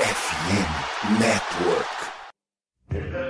[0.00, 3.29] FM Network.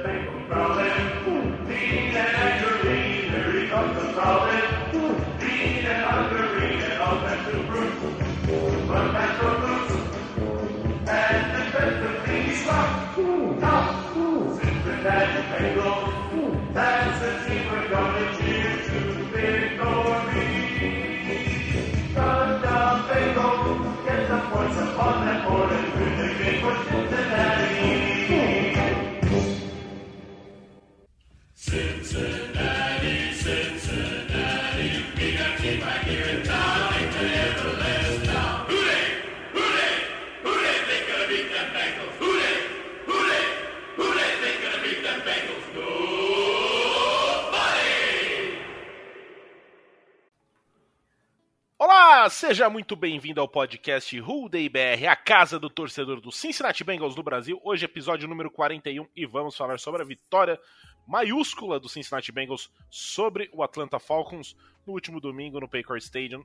[52.30, 54.16] Seja muito bem-vindo ao podcast
[54.48, 57.61] Day BR, a casa do torcedor do Cincinnati Bengals do Brasil.
[57.64, 60.58] Hoje, episódio número 41, e vamos falar sobre a vitória
[61.08, 66.44] maiúscula do Cincinnati Bengals sobre o Atlanta Falcons no último domingo no Paycor Stadium,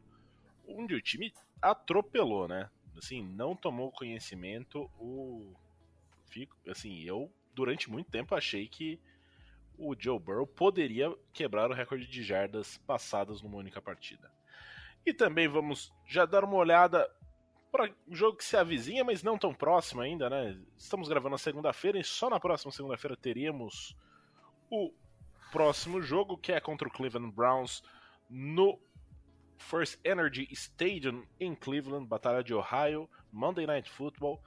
[0.67, 2.67] onde o time atropelou, né?
[2.97, 4.89] Assim, não tomou conhecimento.
[4.99, 5.53] O
[6.31, 8.99] fico, assim, eu durante muito tempo achei que
[9.77, 14.31] o Joe Burrow poderia quebrar o recorde de jardas passadas numa única partida.
[15.05, 17.09] E também vamos já dar uma olhada
[17.71, 20.57] para um jogo que se avizinha, mas não tão próximo ainda, né?
[20.77, 23.95] Estamos gravando na segunda-feira e só na próxima segunda-feira teríamos
[24.69, 24.93] o
[25.51, 27.83] próximo jogo, que é contra o Cleveland Browns
[28.29, 28.79] no
[29.57, 34.41] First Energy Stadium em Cleveland, Batalha de Ohio, Monday Night Football.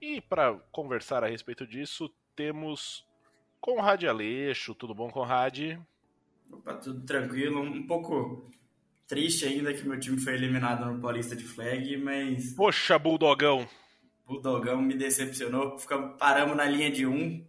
[0.00, 3.06] E para conversar a respeito disso, temos
[3.60, 4.74] Conrad Aleixo.
[4.74, 5.78] Tudo bom, Conrad?
[6.52, 7.60] Opa, tudo tranquilo.
[7.60, 8.50] Um pouco
[9.06, 12.54] triste ainda que meu time foi eliminado no Paulista de Flag, mas.
[12.54, 13.68] Poxa, Bulldogão!
[14.26, 15.78] Bulldogão me decepcionou.
[15.78, 17.44] Ficamos, paramos na linha de um,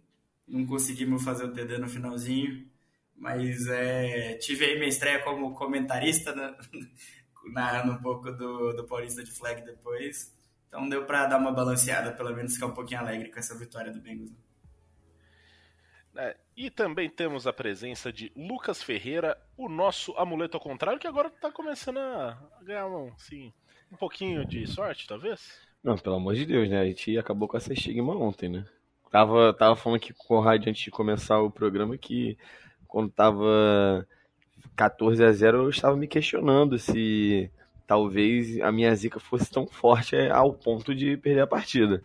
[0.46, 2.66] não conseguimos fazer o TD no finalzinho.
[3.16, 6.54] Mas é, tive aí minha estreia como comentarista, né?
[7.52, 10.34] narrando um pouco do, do Paulista de Flag depois.
[10.66, 13.92] Então deu para dar uma balanceada, pelo menos ficar um pouquinho alegre com essa vitória
[13.92, 14.32] do Bengals.
[16.16, 21.06] É, e também temos a presença de Lucas Ferreira, o nosso amuleto ao contrário, que
[21.06, 23.52] agora está começando a ganhar um, assim,
[23.92, 25.60] um pouquinho de sorte, talvez?
[25.82, 26.80] Não, pelo amor de Deus, né?
[26.80, 28.64] A gente acabou com essa estigma ontem, né?
[29.10, 32.36] Tava, tava falando aqui com o Conrad antes de começar o programa que
[32.88, 34.06] quando tava
[34.74, 37.50] 14 a 0 eu estava me questionando se
[37.86, 42.02] talvez a minha zica fosse tão forte ao ponto de perder a partida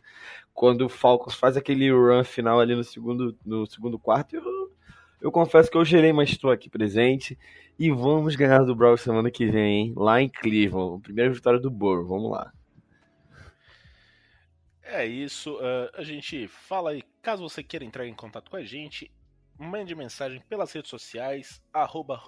[0.61, 4.71] quando o Falcons faz aquele run final ali no segundo, no segundo quarto, eu,
[5.19, 7.35] eu confesso que eu gerei, mas estou aqui presente.
[7.79, 9.93] E vamos ganhar do Browns semana que vem, hein?
[9.97, 11.01] lá em Cleveland.
[11.01, 12.53] Primeira vitória do Burrow, vamos lá.
[14.83, 18.63] É isso, uh, a gente fala aí, caso você queira entrar em contato com a
[18.63, 19.11] gente,
[19.57, 22.21] mande mensagem pelas redes sociais, arroba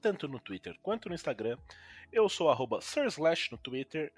[0.00, 1.58] tanto no Twitter quanto no Instagram.
[2.12, 4.12] Eu sou arroba Sirslash no Twitter,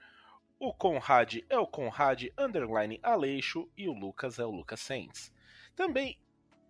[0.58, 5.32] o Conrad é o Conrad underline Aleixo e o Lucas é o Lucas Saints.
[5.74, 6.16] Também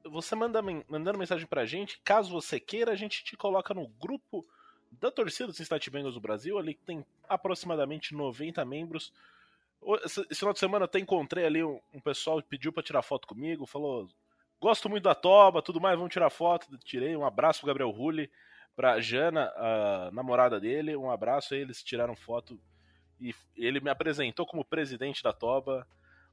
[0.05, 4.47] você manda mandando mensagem pra gente, caso você queira, a gente te coloca no grupo
[4.93, 9.13] da torcida dos Cincinnati Bengals do Brasil, ali tem aproximadamente 90 membros.
[10.05, 13.03] Esse final de semana eu até encontrei ali um, um pessoal que pediu para tirar
[13.03, 14.09] foto comigo, falou:
[14.61, 16.79] "Gosto muito da Toba, tudo mais, vamos tirar foto".
[16.79, 18.31] Tirei um abraço pro Gabriel Rulli,
[18.77, 22.59] pra Jana, a namorada dele, um abraço, aí eles tiraram foto
[23.31, 25.87] e ele me apresentou como presidente da Toba,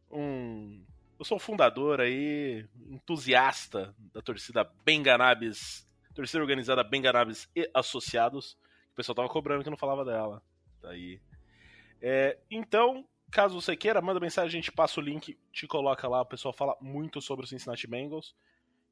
[0.09, 0.83] um
[1.21, 8.57] eu sou fundador aí, entusiasta da torcida Benganabes, torcida organizada Benganabes e Associados.
[8.91, 10.41] O pessoal tava cobrando que não falava dela.
[10.81, 11.21] Daí.
[12.01, 16.21] É, então, caso você queira, manda mensagem, a gente passa o link, te coloca lá.
[16.21, 18.35] O pessoal fala muito sobre o Cincinnati Bengals.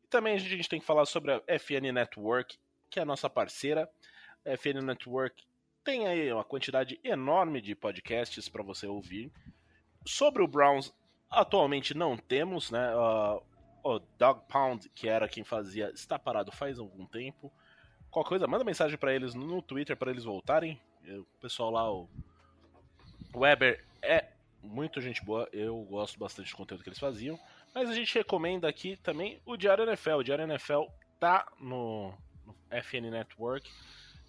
[0.04, 2.60] E também a gente tem que falar sobre a FN Network,
[2.92, 3.90] que é a nossa parceira.
[4.46, 5.44] A FN Network
[5.90, 9.32] tem aí uma quantidade enorme de podcasts para você ouvir.
[10.06, 10.94] Sobre o Browns,
[11.28, 12.96] atualmente não temos, né?
[12.96, 13.42] Uh,
[13.84, 17.52] o Dog Pound, que era quem fazia, está parado faz algum tempo.
[18.12, 20.80] Qualquer coisa, manda mensagem para eles no Twitter para eles voltarem.
[21.08, 22.08] O pessoal lá, o
[23.36, 24.28] Weber é
[24.62, 27.40] muito gente boa, eu gosto bastante do conteúdo que eles faziam.
[27.74, 30.18] Mas a gente recomenda aqui também o Diário NFL.
[30.18, 30.84] O Diário NFL
[31.20, 32.14] tá no,
[32.46, 33.68] no FN Network.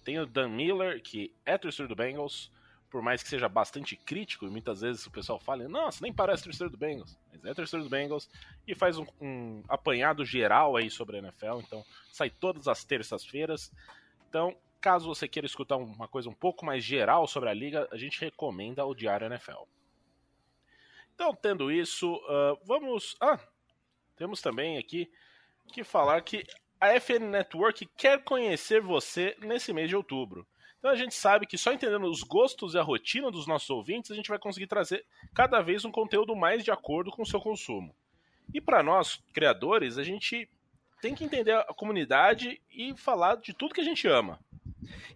[0.03, 2.51] Tem o Dan Miller, que é torcedor do Bengals,
[2.89, 6.43] por mais que seja bastante crítico, e muitas vezes o pessoal fala, nossa, nem parece
[6.43, 8.29] torcedor do Bengals, mas é torcedor do Bengals,
[8.67, 13.71] e faz um, um apanhado geral aí sobre a NFL, então sai todas as terças-feiras.
[14.27, 17.97] Então, caso você queira escutar uma coisa um pouco mais geral sobre a liga, a
[17.97, 19.63] gente recomenda o Diário NFL.
[21.15, 23.15] Então, tendo isso, uh, vamos.
[23.21, 23.39] Ah,
[24.17, 25.09] temos também aqui
[25.71, 26.43] que falar que
[26.81, 30.47] a FN Network quer conhecer você nesse mês de outubro.
[30.79, 34.09] Então a gente sabe que só entendendo os gostos e a rotina dos nossos ouvintes,
[34.09, 37.39] a gente vai conseguir trazer cada vez um conteúdo mais de acordo com o seu
[37.39, 37.95] consumo.
[38.51, 40.49] E para nós, criadores, a gente
[40.99, 44.39] tem que entender a comunidade e falar de tudo que a gente ama.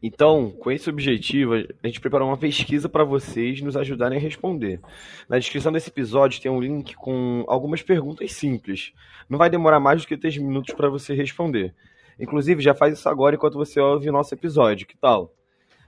[0.01, 4.79] Então, com esse objetivo, a gente preparou uma pesquisa para vocês nos ajudarem a responder.
[5.27, 8.93] Na descrição desse episódio tem um link com algumas perguntas simples.
[9.29, 11.73] Não vai demorar mais do que 3 minutos para você responder.
[12.19, 15.33] Inclusive, já faz isso agora enquanto você ouve o nosso episódio, que tal?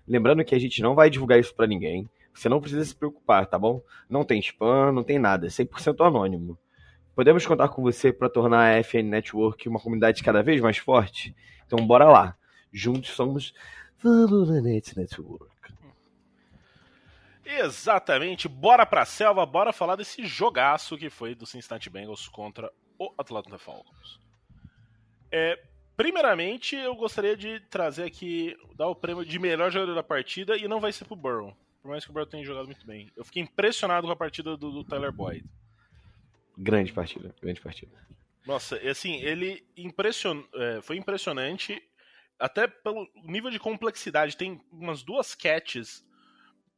[0.07, 2.09] Lembrando que a gente não vai divulgar isso para ninguém.
[2.33, 3.81] Você não precisa se preocupar, tá bom?
[4.09, 6.57] Não tem spam, não tem nada, é 100% anônimo.
[7.15, 11.35] Podemos contar com você para tornar a FN Network uma comunidade cada vez mais forte?
[11.65, 12.36] Então bora lá.
[12.71, 13.53] Juntos somos
[14.03, 15.73] Net Network.
[17.45, 18.47] Exatamente.
[18.47, 23.57] Bora pra selva, bora falar desse jogaço que foi do Cincinnati Bengals contra o Atlanta
[23.57, 24.19] Falcons.
[25.31, 25.59] É,
[25.97, 30.67] Primeiramente, eu gostaria de trazer aqui, dar o prêmio de melhor jogador da partida e
[30.67, 31.57] não vai ser pro Burrow.
[31.81, 33.11] Por mais que o Burrow tenha jogado muito bem.
[33.17, 35.43] Eu fiquei impressionado com a partida do, do Tyler Boyd.
[36.55, 37.91] Grande partida, grande partida.
[38.45, 40.43] Nossa, assim, ele impression...
[40.53, 41.81] É, foi impressionante,
[42.39, 44.37] até pelo nível de complexidade.
[44.37, 46.05] Tem umas duas catches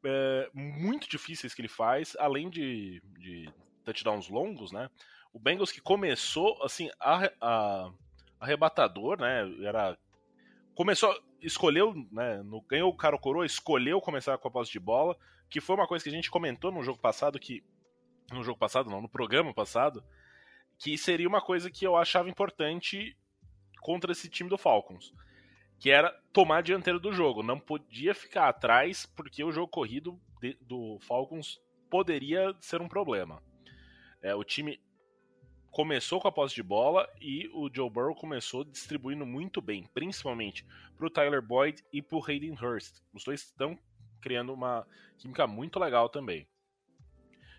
[0.04, 3.52] é, muito difíceis que ele faz, além de, de
[3.84, 4.90] touchdowns longos, né?
[5.34, 7.92] O Bengals que começou, assim, a, a
[8.40, 9.42] arrebatador, né?
[9.64, 9.98] Era
[10.74, 12.42] começou, escolheu, né?
[12.44, 15.18] No, ganhou o cara coroa, escolheu começar com a posse de bola,
[15.50, 17.64] que foi uma coisa que a gente comentou no jogo passado, que
[18.32, 20.04] no jogo passado não, no programa passado,
[20.78, 23.18] que seria uma coisa que eu achava importante
[23.82, 25.14] contra esse time do Falcons,
[25.80, 30.20] que era tomar a dianteira do jogo, não podia ficar atrás porque o jogo corrido
[30.42, 31.60] de, do Falcons
[31.90, 33.42] poderia ser um problema.
[34.22, 34.80] É, o time
[35.72, 40.66] começou com a posse de bola e o Joe Burrow começou distribuindo muito bem, principalmente
[40.98, 43.02] para o Tyler Boyd e para o Hayden Hurst.
[43.14, 43.80] Os dois estão
[44.22, 44.86] criando uma
[45.18, 46.46] química muito legal também.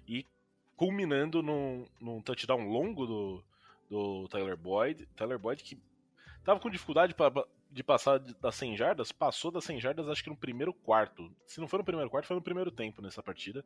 [0.06, 0.26] E
[0.76, 3.44] culminando num, num touchdown longo do,
[3.88, 5.06] do Tyler Boyd.
[5.16, 5.80] Tyler Boyd que
[6.38, 7.30] estava com dificuldade pra,
[7.70, 11.30] de passar das 100 jardas, passou das 100 jardas acho que no primeiro quarto.
[11.46, 13.64] Se não foi no primeiro quarto, foi no primeiro tempo nessa partida.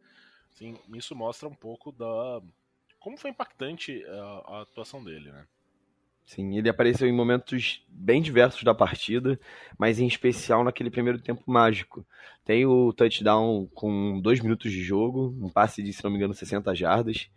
[0.52, 2.40] Assim, isso mostra um pouco da
[3.04, 5.46] como foi impactante a, a atuação dele, né?
[6.24, 9.38] Sim, ele apareceu em momentos bem diversos da partida,
[9.78, 12.06] mas em especial naquele primeiro tempo mágico.
[12.46, 16.32] Tem o touchdown com dois minutos de jogo, um passe de, se não me engano,
[16.32, 17.28] 60 jardas,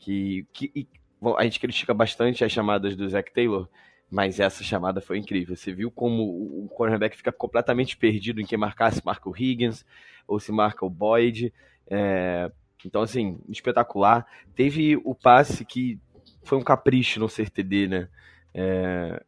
[0.00, 0.88] que, que e,
[1.36, 3.68] a gente critica bastante as chamadas do Zach Taylor,
[4.12, 5.56] mas essa chamada foi incrível.
[5.56, 9.86] Você viu como o cornerback fica completamente perdido em quem marcar, se marca o Higgins
[10.28, 11.50] ou se marca o Boyd.
[11.88, 12.52] É,
[12.84, 14.26] então, assim, espetacular.
[14.54, 15.98] Teve o passe que
[16.44, 18.08] foi um capricho no CTD, né?
[18.52, 19.24] É,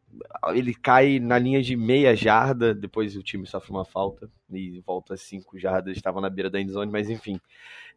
[0.52, 5.16] ele cai na linha de meia jarda, depois o time sofre uma falta e volta
[5.16, 7.40] cinco jardas, estava na beira da endzone, mas enfim.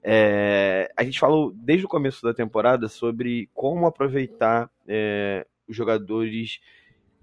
[0.02, 6.62] É, a gente falou desde o começo da temporada sobre como aproveitar é, os jogadores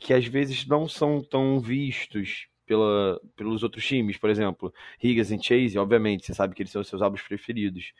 [0.05, 4.73] que às vezes não são tão vistos pela, pelos outros times, por exemplo,
[5.03, 7.95] Higgins e Chase, obviamente, você sabe que eles são os seus álbuns preferidos.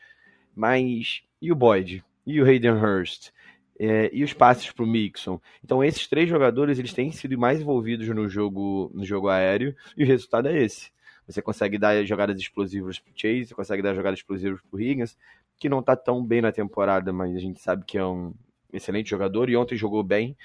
[0.55, 2.05] Mas e o Boyd?
[2.27, 3.31] E o Hayden Hurst?
[3.79, 5.41] É, e os passes para o Mixon.
[5.65, 10.05] Então esses três jogadores eles têm sido mais envolvidos no jogo no jogo aéreo e
[10.05, 10.93] o resultado é esse.
[11.27, 15.17] Você consegue dar jogadas explosivas para Chase, você consegue dar jogadas explosivas para Higgins,
[15.59, 18.35] que não está tão bem na temporada, mas a gente sabe que é um
[18.71, 20.37] excelente jogador e ontem jogou bem,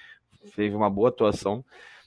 [0.56, 1.64] teve uma boa atuação.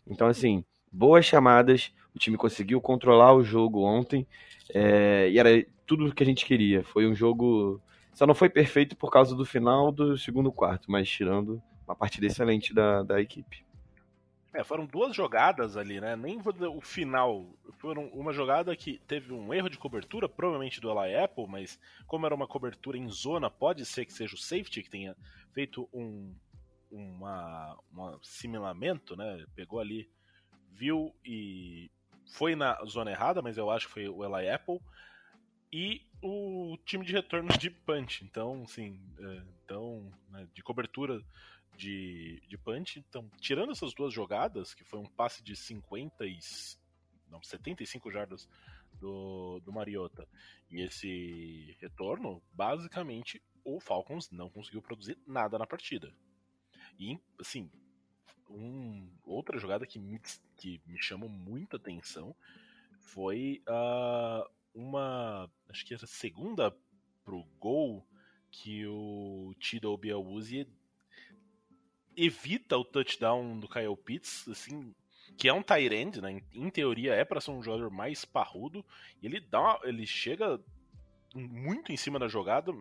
[0.06, 4.26] Então assim, boas chamadas, o time conseguiu controlar o jogo ontem
[4.74, 6.82] é, e era tudo o que a gente queria.
[6.82, 7.80] Foi um jogo
[8.12, 12.26] só não foi perfeito por causa do final do segundo quarto, mas tirando uma partida
[12.26, 13.64] excelente da, da equipe.
[14.54, 16.14] É, foram duas jogadas ali, né?
[16.14, 17.46] Nem o final.
[17.78, 22.26] Foram uma jogada que teve um erro de cobertura, provavelmente do Eli Apple, mas como
[22.26, 25.16] era uma cobertura em zona, pode ser que seja o safety que tenha
[25.54, 26.34] feito um
[26.92, 29.44] uma, um assimilamento, né?
[29.54, 30.08] Pegou ali,
[30.70, 31.90] viu e
[32.32, 34.80] foi na zona errada, mas eu acho que foi o Eli Apple
[35.72, 38.24] e o time de retorno de punch.
[38.24, 41.20] Então, assim, é, então, né, de cobertura
[41.76, 42.98] de, de punch.
[42.98, 46.38] Então, tirando essas duas jogadas, que foi um passe de 50 e,
[47.30, 48.48] não, 75 jardas
[49.00, 50.28] do, do Mariota
[50.70, 56.12] e esse retorno, basicamente o Falcons não conseguiu produzir nada na partida.
[56.98, 57.70] E, assim,
[58.48, 60.20] um, outra jogada que me,
[60.56, 62.34] que me chamou muita atenção
[63.00, 65.50] foi uh, uma.
[65.68, 66.74] Acho que era segunda
[67.24, 68.06] pro gol
[68.50, 70.68] que o Chidobe use
[72.14, 74.94] evita o touchdown do Kyle Pitts, assim,
[75.38, 76.42] que é um tight end, né?
[76.52, 78.84] Em teoria é para ser um jogador mais parrudo,
[79.22, 80.60] ele dá, ele chega
[81.34, 82.72] muito em cima da jogada,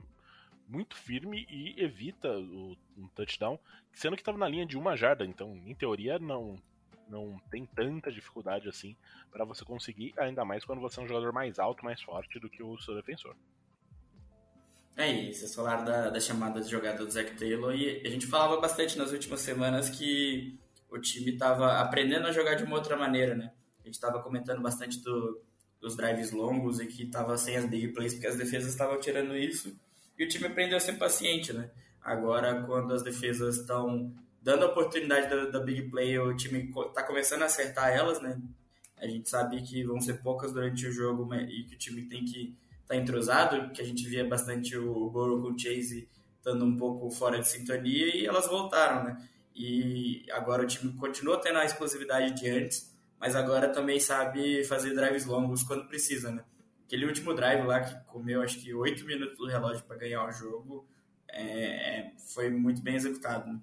[0.71, 3.59] muito firme e evita o um touchdown,
[3.93, 6.57] sendo que estava na linha de uma jarda, então em teoria não
[7.09, 8.95] não tem tanta dificuldade assim
[9.29, 12.49] para você conseguir, ainda mais quando você é um jogador mais alto, mais forte do
[12.49, 13.35] que o seu defensor.
[14.95, 18.27] É isso, vocês falaram da, da chamada de jogada do Zach Taylor e a gente
[18.27, 20.57] falava bastante nas últimas semanas que
[20.89, 23.51] o time estava aprendendo a jogar de uma outra maneira, né?
[23.81, 25.41] A gente estava comentando bastante do,
[25.81, 29.35] dos drives longos e que estava sem as big plays porque as defesas estavam tirando
[29.35, 29.77] isso
[30.17, 31.69] e o time aprendeu a ser paciente, né?
[32.01, 37.03] Agora, quando as defesas estão dando a oportunidade da, da, big play, o time está
[37.03, 38.39] começando a acertar elas, né?
[38.97, 42.25] A gente sabe que vão ser poucas durante o jogo e que o time tem
[42.25, 46.65] que estar tá entrosado, que a gente via bastante o Burrow com o Chase estando
[46.65, 49.27] um pouco fora de sintonia e elas voltaram, né?
[49.55, 54.95] E agora o time continua tendo a explosividade de antes, mas agora também sabe fazer
[54.95, 56.43] drives longos quando precisa, né?
[56.91, 60.31] Aquele último drive lá que comeu acho que 8 minutos do relógio para ganhar o
[60.33, 60.86] jogo
[61.31, 63.50] é, foi muito bem executado.
[63.50, 63.60] Né?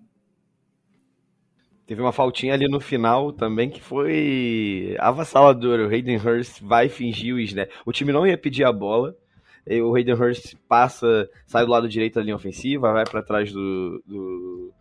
[1.87, 5.87] Teve uma faltinha ali no final também que foi avassaladora.
[5.87, 7.69] O Hayden Hurst vai fingir o snap.
[7.85, 9.15] O time não ia pedir a bola.
[9.67, 14.03] O Hayden Hurst passa, sai do lado direito da linha ofensiva, vai para trás do,
[14.07, 14.73] do,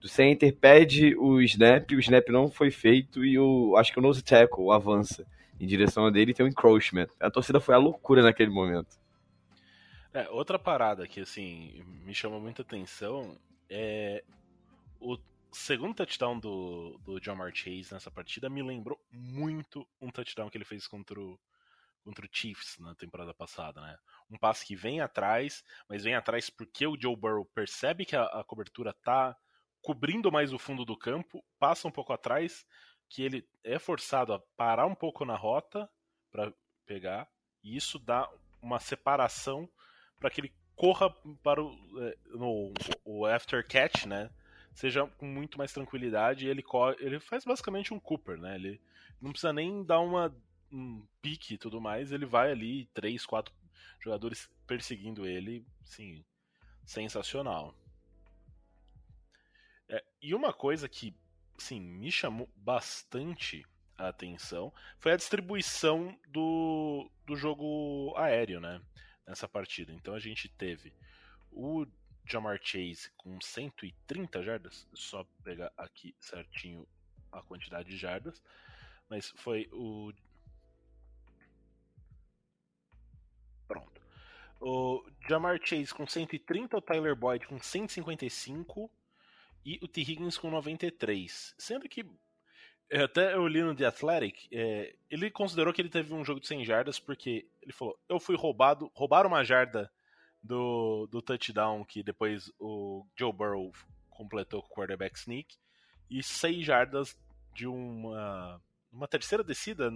[0.00, 1.88] do, center, pede o snap.
[1.92, 5.24] O snap não foi feito e o acho que o nose tackle avança
[5.60, 7.08] em direção a dele tem um encroachment.
[7.20, 8.98] A torcida foi a loucura naquele momento.
[10.12, 14.24] É, outra parada que assim me chama muita atenção é
[15.00, 15.18] o
[15.52, 20.64] segundo touchdown do, do Jamar Chase nessa partida me lembrou muito um touchdown que ele
[20.64, 21.38] fez contra o,
[22.04, 23.96] contra o Chiefs na temporada passada, né?
[24.30, 28.24] Um passe que vem atrás, mas vem atrás porque o Joe Burrow percebe que a,
[28.24, 29.36] a cobertura tá
[29.82, 32.64] cobrindo mais o fundo do campo, passa um pouco atrás
[33.08, 35.88] que ele é forçado a parar um pouco na rota
[36.30, 36.52] para
[36.84, 37.28] pegar,
[37.62, 38.28] e isso dá
[38.62, 39.68] uma separação
[40.18, 41.10] para que ele corra
[41.42, 41.72] para o,
[42.02, 42.72] é, no,
[43.04, 44.30] o after catch, né?
[44.74, 46.46] Seja com muito mais tranquilidade.
[46.46, 46.62] Ele,
[46.98, 48.56] ele faz basicamente um Cooper, né?
[48.56, 48.80] Ele
[49.20, 50.34] não precisa nem dar uma,
[50.70, 52.12] um pique e tudo mais.
[52.12, 53.54] Ele vai ali, três, quatro
[54.00, 55.66] jogadores perseguindo ele.
[55.82, 56.22] Sim,
[56.84, 57.74] sensacional.
[59.88, 61.16] É, e uma coisa que
[61.58, 63.64] sim, me chamou bastante
[63.98, 68.80] a atenção foi a distribuição do, do jogo aéreo, né?
[69.26, 69.92] Nessa partida.
[69.92, 70.92] Então a gente teve
[71.50, 71.86] o
[72.24, 76.86] Jamar Chase com 130 jardas, só pegar aqui certinho
[77.32, 78.42] a quantidade de jardas,
[79.08, 80.12] mas foi o
[83.66, 84.00] Pronto.
[84.60, 88.90] O Jamar Chase com 130, o Tyler Boyd com 155
[89.66, 90.00] e o T.
[90.00, 91.54] Higgins com 93.
[91.58, 92.06] Sendo que
[92.88, 96.40] é, até eu li no The Athletic, é, ele considerou que ele teve um jogo
[96.40, 99.90] de 100 jardas porque ele falou: Eu fui roubado, roubaram uma jarda
[100.40, 103.72] do, do touchdown que depois o Joe Burrow
[104.08, 105.56] completou com o quarterback sneak
[106.08, 107.18] e 6 jardas
[107.52, 109.92] de uma, uma terceira descida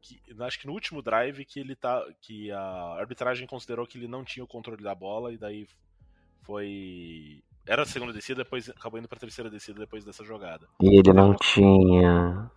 [0.00, 4.08] que acho que no último drive que ele tá que a arbitragem considerou que ele
[4.08, 5.68] não tinha o controle da bola e daí
[6.42, 10.68] foi era a segunda descida, depois acabou indo pra terceira descida depois dessa jogada.
[10.80, 12.50] E ele não tinha.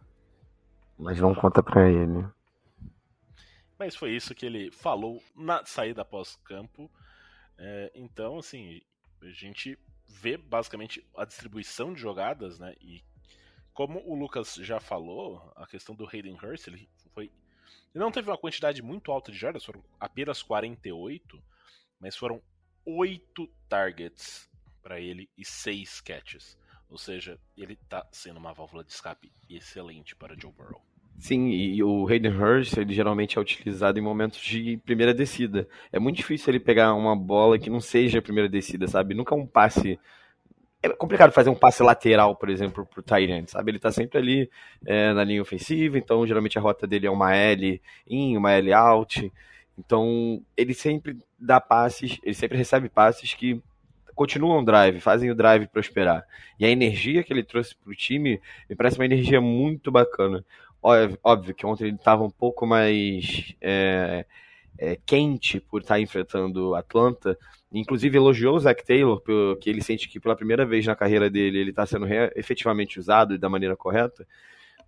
[0.98, 2.28] Mas não conta pra ele.
[3.80, 6.92] Mas foi isso que ele falou na saída após campo.
[7.58, 8.82] É, então, assim,
[9.22, 12.74] a gente vê basicamente a distribuição de jogadas, né?
[12.82, 13.04] E
[13.74, 17.26] como o Lucas já falou, a questão do Hayden Hurst, ele foi.
[17.94, 21.42] Ele não teve uma quantidade muito alta de jardas, foram apenas 48,
[22.00, 22.42] mas foram
[22.86, 24.50] oito targets
[24.88, 26.58] para ele e seis catches.
[26.90, 30.82] Ou seja, ele está sendo uma válvula de escape excelente para Joe Burrow.
[31.20, 35.68] Sim, e o Hayden Hurst, ele geralmente é utilizado em momentos de primeira descida.
[35.92, 39.14] É muito difícil ele pegar uma bola que não seja a primeira descida, sabe?
[39.14, 40.00] Nunca um passe...
[40.82, 43.72] É complicado fazer um passe lateral, por exemplo, pro Tyrant, sabe?
[43.72, 44.50] Ele tá sempre ali
[44.86, 48.72] é, na linha ofensiva, então geralmente a rota dele é uma L in, uma L
[48.72, 49.30] out.
[49.78, 53.62] Então, ele sempre dá passes, ele sempre recebe passes que
[54.18, 56.26] continuam o drive, fazem o drive prosperar.
[56.60, 60.44] E a energia que ele trouxe para o time me parece uma energia muito bacana.
[61.24, 64.26] Óbvio que ontem ele estava um pouco mais é,
[64.78, 67.38] é, quente por estar tá enfrentando Atlanta.
[67.72, 69.22] Inclusive elogiou o Zach Taylor,
[69.60, 73.36] que ele sente que pela primeira vez na carreira dele ele está sendo efetivamente usado
[73.36, 74.26] e da maneira correta.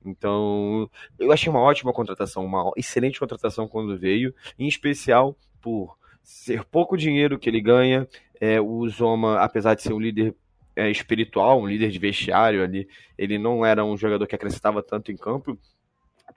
[0.04, 6.64] Então, eu achei uma ótima contratação, uma excelente contratação quando veio, em especial por ser
[6.64, 8.08] pouco dinheiro que ele ganha,
[8.40, 10.36] É, o Zoma, apesar de ser um líder
[10.76, 15.12] é, espiritual, um líder de vestiário ali, ele não era um jogador que acrescentava tanto
[15.12, 15.58] em campo,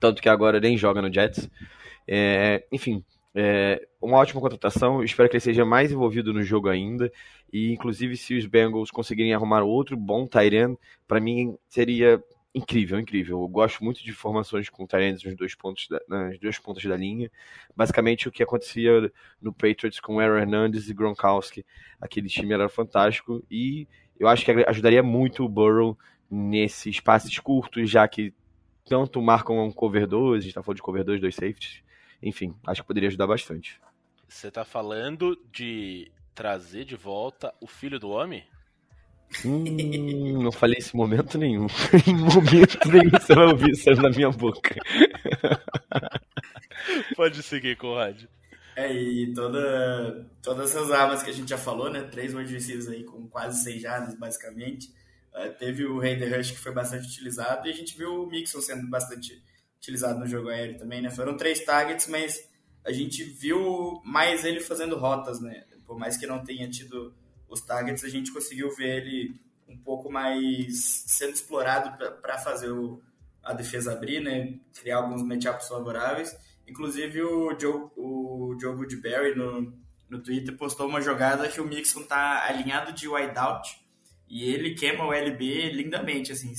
[0.01, 1.49] tanto que agora nem joga no Jets.
[2.09, 3.05] É, enfim,
[3.35, 5.03] é, uma ótima contratação.
[5.03, 7.11] Espero que ele seja mais envolvido no jogo ainda.
[7.53, 12.23] E, inclusive, se os Bengals conseguirem arrumar outro bom Tyrant, para mim seria
[12.55, 13.41] incrível, incrível.
[13.41, 16.97] Eu gosto muito de formações com Tyrants nos dois pontos da, nas duas pontas da
[16.97, 17.31] linha.
[17.75, 21.65] Basicamente, o que acontecia no Patriots com Aaron Hernandez e Gronkowski.
[22.01, 23.43] Aquele time era fantástico.
[23.51, 25.99] E eu acho que ajudaria muito o Burrow
[26.31, 28.35] nesses passes curtos, já que
[28.85, 31.83] tanto marcam um cover 2, a gente tá falando de cover 2, dois safeties.
[32.23, 33.81] Enfim, acho que poderia ajudar bastante.
[34.29, 38.45] Você tá falando de trazer de volta o filho do homem?
[39.45, 41.67] Hum, não falei esse momento nenhum.
[42.07, 44.75] em momento nenhum você vai ouvir isso na minha boca.
[47.17, 48.25] Pode seguir, Conrad.
[48.75, 52.03] É, e toda, todas essas armas que a gente já falou, né?
[52.03, 54.89] Três wide receivers aí com quase seis jardas, basicamente.
[55.35, 58.61] Uh, teve o Hayden Rush que foi bastante utilizado e a gente viu o Mixon
[58.61, 59.43] sendo bastante
[59.79, 61.11] utilizado no jogo aéreo também, né?
[61.11, 62.49] Foram três targets, mas
[62.85, 65.65] a gente viu mais ele fazendo rotas, né?
[65.87, 67.15] Por mais que não tenha tido
[67.53, 69.35] os targets, a gente conseguiu ver ele
[69.69, 73.01] um pouco mais sendo explorado para fazer o,
[73.43, 74.55] a defesa abrir, né?
[74.75, 76.37] Criar alguns matchups favoráveis.
[76.67, 79.73] Inclusive o Joe, o Joe Goodberry no,
[80.09, 83.79] no Twitter postou uma jogada que o Mixon tá alinhado de wideout
[84.29, 86.53] e ele queima o LB lindamente, assim.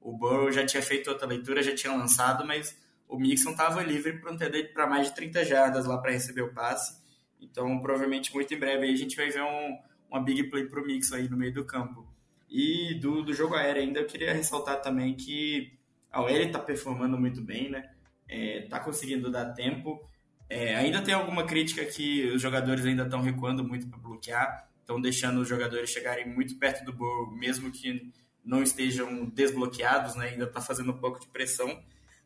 [0.00, 2.76] O Burrow já tinha feito outra leitura, já tinha lançado, mas
[3.08, 6.42] o Mixon estava livre para um TD para mais de 30 jardas lá para receber
[6.42, 7.02] o passe.
[7.40, 9.78] Então, provavelmente, muito em breve, a gente vai ver um,
[10.14, 12.06] uma big play para o Mixon aí no meio do campo.
[12.48, 15.76] E do, do jogo aéreo ainda, eu queria ressaltar também que
[16.10, 17.90] a OL está performando muito bem, né?
[18.28, 20.08] Está é, conseguindo dar tempo.
[20.48, 25.00] É, ainda tem alguma crítica que os jogadores ainda estão recuando muito para bloquear, estão
[25.00, 28.12] deixando os jogadores chegarem muito perto do gol, mesmo que
[28.44, 30.28] não estejam desbloqueados, né?
[30.28, 31.82] Ainda está fazendo um pouco de pressão.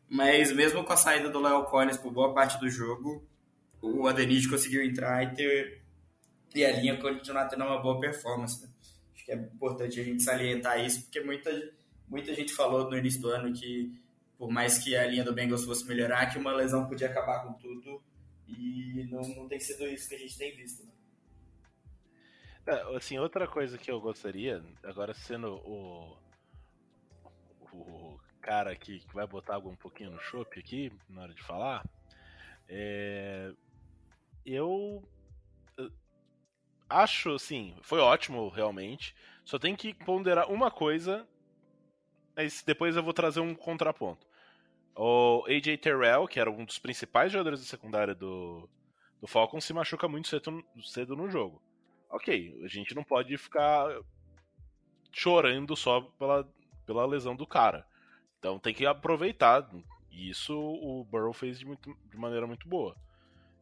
[0.07, 3.27] Mas mesmo com a saída do Léo Collins por boa parte do jogo,
[3.81, 5.78] o Adeniji conseguiu entrar e ter
[6.53, 8.61] e a linha continuar tendo uma boa performance.
[8.63, 8.69] Né?
[9.13, 11.51] Acho que é importante a gente salientar isso, porque muita,
[12.07, 13.97] muita gente falou no início do ano que
[14.39, 17.51] por mais que a linha do Bengals fosse melhorar, que uma lesão podia acabar com
[17.55, 18.01] tudo.
[18.47, 20.85] E não, não tem sido isso que a gente tem visto.
[20.85, 20.91] Né?
[22.67, 26.17] É, assim, outra coisa que eu gostaria, agora sendo o,
[27.73, 31.43] o cara aqui que vai botar água um pouquinho no chopp aqui, na hora de
[31.43, 31.85] falar,
[32.69, 33.51] é,
[34.45, 35.03] eu
[36.89, 41.27] acho, assim, foi ótimo realmente, só tem que ponderar uma coisa,
[42.35, 44.27] mas depois eu vou trazer um contraponto.
[44.95, 48.67] O AJ Terrell, que era um dos principais jogadores da secundária do,
[49.21, 51.61] do Falcon, se machuca muito cedo, cedo no jogo.
[52.09, 53.87] Ok, a gente não pode ficar
[55.11, 56.47] chorando só pela,
[56.85, 57.85] pela lesão do cara.
[58.39, 59.69] Então tem que aproveitar.
[60.11, 62.95] E isso o Burrow fez de, muito, de maneira muito boa.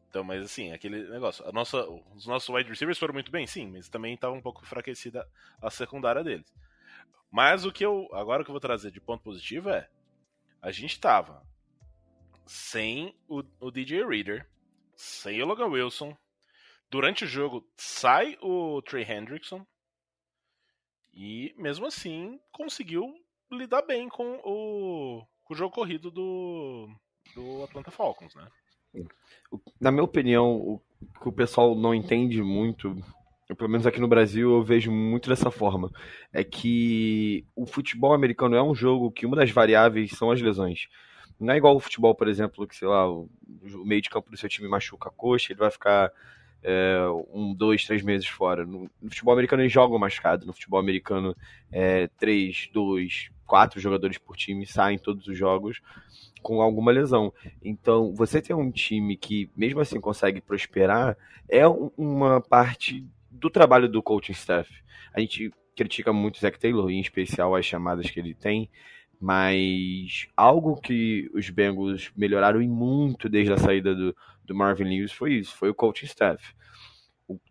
[0.08, 1.46] Então, mas assim, aquele negócio.
[1.46, 4.62] A nossa, os nossos wide receivers foram muito bem, sim, mas também estava um pouco
[4.62, 5.28] enfraquecida
[5.60, 6.50] a secundária deles.
[7.30, 8.08] Mas o que eu.
[8.12, 9.88] Agora que eu vou trazer de ponto positivo é
[10.62, 11.42] a gente tava
[12.46, 14.48] sem o, o DJ Reader,
[14.96, 16.16] sem o Logan Wilson.
[16.90, 19.66] Durante o jogo sai o Trey Hendrickson.
[21.12, 23.14] E mesmo assim conseguiu
[23.50, 26.88] lidar bem com o, com o jogo corrido do,
[27.34, 28.48] do Atlanta Falcons, né?
[29.80, 30.80] Na minha opinião, o
[31.20, 32.96] que o pessoal não entende muito,
[33.56, 35.90] pelo menos aqui no Brasil eu vejo muito dessa forma,
[36.32, 40.88] é que o futebol americano é um jogo que uma das variáveis são as lesões.
[41.40, 43.28] Não é igual o futebol, por exemplo, que, sei lá, o
[43.84, 46.10] meio de campo do seu time machuca a coxa, ele vai ficar
[46.62, 46.98] é,
[47.32, 48.64] um, dois, três meses fora.
[48.64, 50.46] No, no, futebol americano eles jogam machucado.
[50.46, 51.36] No futebol americano,
[51.70, 55.80] é, três, dois, quatro jogadores por time saem todos os jogos
[56.42, 57.32] com alguma lesão.
[57.62, 61.16] Então, você ter um time que, mesmo assim, consegue prosperar,
[61.48, 64.70] é uma parte do trabalho do coaching staff.
[65.12, 68.68] A gente critica muito o Zach Taylor, em especial as chamadas que ele tem,
[69.20, 74.14] mas algo que os Bengals melhoraram muito desde a saída do,
[74.48, 76.54] do Marvin Lewis foi isso, foi o coaching staff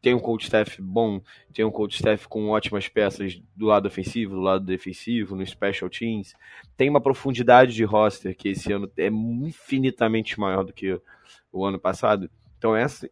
[0.01, 1.21] tem um coach staff bom,
[1.53, 5.89] tem um coach staff com ótimas peças do lado ofensivo, do lado defensivo, no special
[5.89, 6.33] teams,
[6.75, 10.99] tem uma profundidade de roster que esse ano é infinitamente maior do que
[11.51, 12.29] o ano passado.
[12.57, 13.07] Então essa,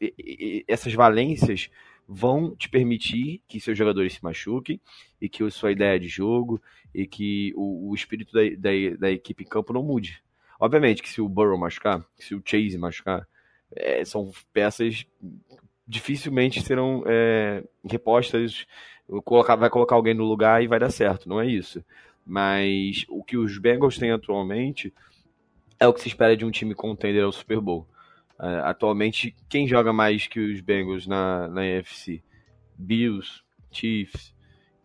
[0.68, 1.70] essas valências
[2.08, 4.80] vão te permitir que seus jogadores se machuquem
[5.22, 6.62] e que a sua ideia de jogo
[6.94, 10.24] e que o, o espírito da, da, da, equipe em campo não mude.
[10.60, 13.28] Obviamente que se o Burrow machucar, se o Chase machucar,
[13.76, 15.06] é, são peças
[15.88, 18.66] dificilmente serão é, repostas.
[19.24, 21.84] Colocar, vai colocar alguém no lugar e vai dar certo, não é isso.
[22.26, 24.92] Mas o que os Bengals têm atualmente
[25.80, 27.88] é o que se espera de um time contender ao Super Bowl.
[28.40, 32.24] Uh, atualmente, quem joga mais que os Bengals na, na NFC?
[32.78, 34.34] Bills, Chiefs,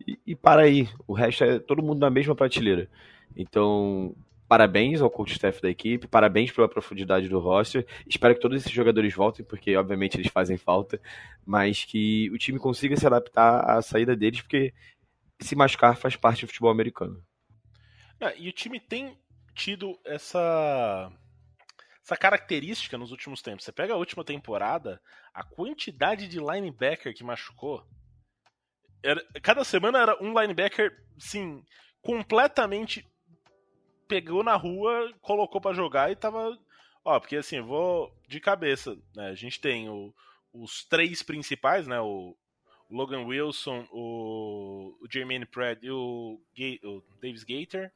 [0.07, 0.87] e, e para aí.
[1.07, 2.87] O resto é todo mundo na mesma prateleira.
[3.35, 4.15] Então,
[4.51, 7.87] parabéns ao coach staff da equipe, parabéns pela profundidade do roster.
[8.05, 11.01] Espero que todos esses jogadores voltem, porque obviamente eles fazem falta,
[11.45, 14.73] mas que o time consiga se adaptar à saída deles, porque
[15.39, 17.23] se machucar faz parte do futebol americano.
[18.19, 19.17] Ah, e o time tem
[19.55, 21.09] tido essa
[22.03, 23.63] essa característica nos últimos tempos.
[23.63, 25.01] Você pega a última temporada,
[25.33, 27.87] a quantidade de linebacker que machucou.
[29.01, 31.63] Era, cada semana era um linebacker, sim,
[32.01, 33.09] completamente
[34.11, 36.59] pegou na rua, colocou para jogar e tava.
[37.05, 38.97] Ó, porque assim, vou de cabeça.
[39.15, 39.29] Né?
[39.29, 40.13] A gente tem o,
[40.53, 42.01] os três principais, né?
[42.01, 42.35] O,
[42.89, 46.37] Logan Wilson, o, o Jermaine Pratt e o,
[46.83, 47.89] o Davis Gator.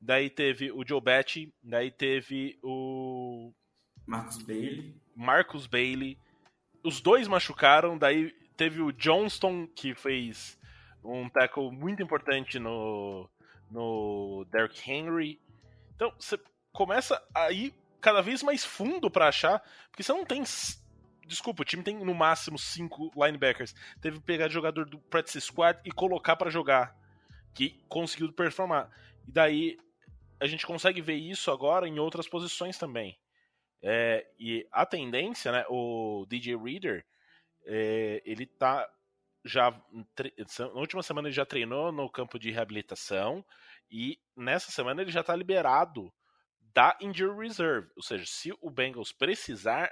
[0.00, 3.52] Daí teve o Joe Batty, daí teve o.
[4.06, 4.94] Marcus Bailey.
[5.14, 6.18] Marcus Bailey.
[6.82, 10.58] Os dois machucaram, daí teve o Johnston, que fez
[11.04, 13.28] um tackle muito importante no,
[13.74, 15.40] no Derrick Henry.
[15.96, 16.38] Então, você
[16.72, 19.60] começa a ir cada vez mais fundo para achar,
[19.90, 20.42] porque você não tem.
[21.26, 23.74] Desculpa, o time tem no máximo cinco linebackers.
[24.00, 26.96] Teve que pegar jogador do practice squad e colocar para jogar,
[27.52, 28.90] que conseguiu performar.
[29.26, 29.78] E daí
[30.38, 33.18] a gente consegue ver isso agora em outras posições também.
[33.82, 37.04] É, e a tendência, né, o DJ Reader,
[37.66, 38.88] é, ele tá
[39.44, 39.70] já
[40.58, 43.44] na última semana ele já treinou no campo de reabilitação
[43.90, 46.12] e nessa semana ele já está liberado
[46.74, 49.88] da injury reserve, ou seja, se o Bengals precisar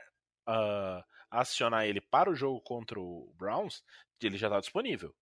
[0.49, 3.85] uh, acionar ele para o jogo contra o Browns,
[4.21, 5.15] ele já está disponível.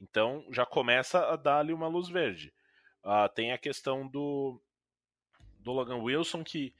[0.00, 2.52] Então já começa a dar ali uma luz verde.
[3.04, 4.60] Uh, tem a questão do,
[5.58, 6.74] do Logan Wilson que.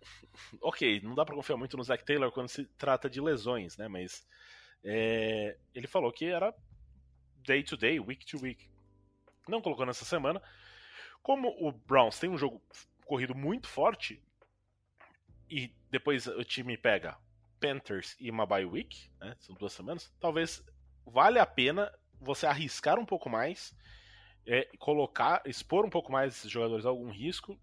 [0.60, 3.86] Ok, não dá para confiar muito no Zach Taylor quando se trata de lesões, né?
[3.86, 4.26] Mas
[4.84, 6.54] é, ele falou que era
[7.38, 8.68] day to day, week to week.
[9.48, 10.42] Não colocou nessa semana.
[11.22, 12.62] Como o Browns tem um jogo
[13.06, 14.22] corrido muito forte
[15.48, 17.18] e depois o time pega
[17.60, 20.62] Panthers e uma bye week, né, são duas semanas, talvez
[21.06, 23.74] vale a pena você arriscar um pouco mais
[24.46, 27.58] é, colocar, expor um pouco mais esses jogadores a algum risco,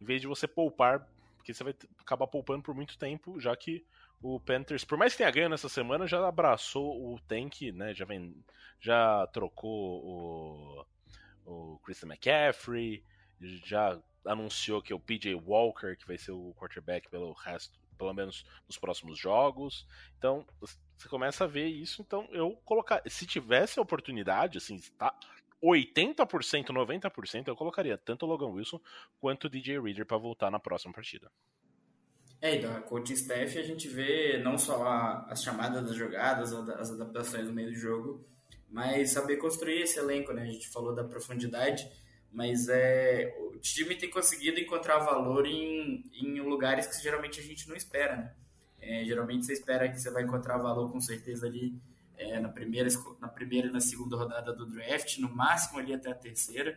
[0.00, 3.84] em vez de você poupar, porque você vai acabar poupando por muito tempo, já que
[4.22, 7.92] o Panthers, por mais que tenha ganho nessa semana, já abraçou o tank, né?
[7.92, 8.34] Já vem,
[8.80, 10.86] já trocou o,
[11.44, 13.04] o Christian McCaffrey,
[13.64, 18.12] já anunciou que é o PJ Walker que vai ser o quarterback pelo resto, pelo
[18.12, 19.86] menos nos próximos jogos.
[20.18, 20.46] Então,
[20.96, 25.12] você começa a ver isso, então eu colocar, se tivesse a oportunidade, assim, tá
[25.62, 28.80] 80%, 90%, eu colocaria tanto o Logan Wilson
[29.18, 31.30] quanto o DJ Reader para voltar na próxima partida.
[32.42, 36.52] É, então, a coaching staff a gente vê não só a, as chamadas das jogadas,
[36.52, 38.26] as adaptações no meio do jogo,
[38.68, 40.42] mas saber construir esse elenco, né?
[40.42, 41.88] A gente falou da profundidade,
[42.32, 47.68] mas é, o time tem conseguido encontrar valor em, em lugares que geralmente a gente
[47.68, 48.34] não espera, né?
[48.80, 51.80] É, geralmente você espera que você vai encontrar valor com certeza ali
[52.16, 52.88] é, na, primeira,
[53.20, 56.76] na primeira e na segunda rodada do draft, no máximo ali até a terceira,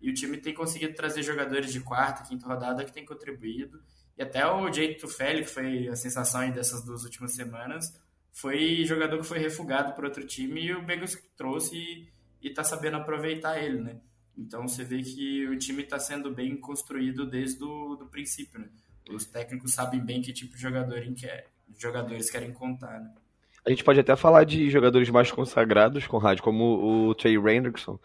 [0.00, 3.82] e o time tem conseguido trazer jogadores de quarta, quinta rodada que tem contribuído,
[4.20, 7.98] e até o Jay Tufeli, que foi a sensação dessas duas últimas semanas,
[8.30, 12.06] foi jogador que foi refugado por outro time e o Bengals trouxe
[12.42, 13.96] e, está sabendo aproveitar ele, né?
[14.36, 18.68] Então você vê que o time está sendo bem construído desde o do princípio, né?
[19.10, 21.46] Os técnicos sabem bem que tipo de jogador quer,
[21.78, 23.10] jogadores querem contar, né?
[23.64, 27.98] A gente pode até falar de jogadores mais consagrados com rádio, como o Trey Hendrickson,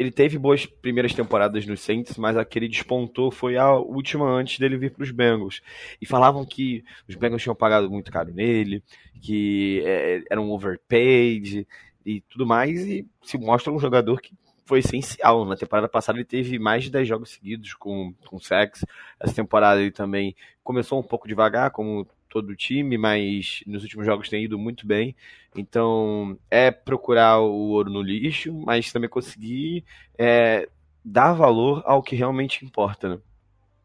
[0.00, 4.24] ele teve boas primeiras temporadas no Saints, mas a que ele despontou foi a última
[4.30, 5.60] antes dele vir para os Bengals.
[6.00, 8.82] E falavam que os Bengals tinham pagado muito caro nele,
[9.20, 11.68] que é, era um overpaid
[12.06, 14.32] e tudo mais, e se mostra um jogador que
[14.64, 15.44] foi essencial.
[15.44, 18.86] Na temporada passada ele teve mais de 10 jogos seguidos com, com sacks.
[19.20, 20.34] Essa temporada ele também
[20.64, 24.86] começou um pouco devagar, como todo o time, mas nos últimos jogos tem ido muito
[24.86, 25.14] bem.
[25.54, 29.84] Então é procurar o ouro no lixo, mas também conseguir
[30.16, 30.68] é,
[31.04, 33.18] dar valor ao que realmente importa, né?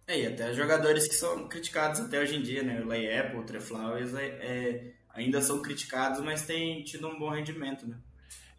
[0.07, 2.79] É, e até jogadores que são criticados até hoje em dia, né?
[2.79, 7.17] O Lay Apple, o Trey Flowers, é, é, ainda são criticados, mas têm tido um
[7.17, 7.97] bom rendimento, né?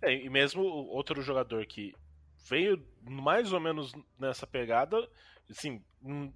[0.02, 1.94] É, e mesmo outro jogador que
[2.48, 4.96] veio mais ou menos nessa pegada,
[5.48, 5.80] assim,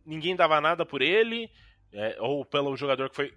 [0.06, 1.50] ninguém dava nada por ele,
[1.92, 3.34] é, ou pelo jogador que foi,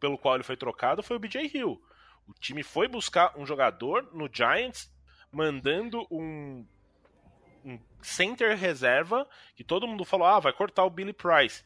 [0.00, 1.80] pelo qual ele foi trocado, foi o BJ Hill.
[2.26, 4.90] O time foi buscar um jogador no Giants,
[5.30, 6.66] mandando um,
[7.64, 11.62] um center reserva, que todo mundo falou, ah, vai cortar o Billy Price.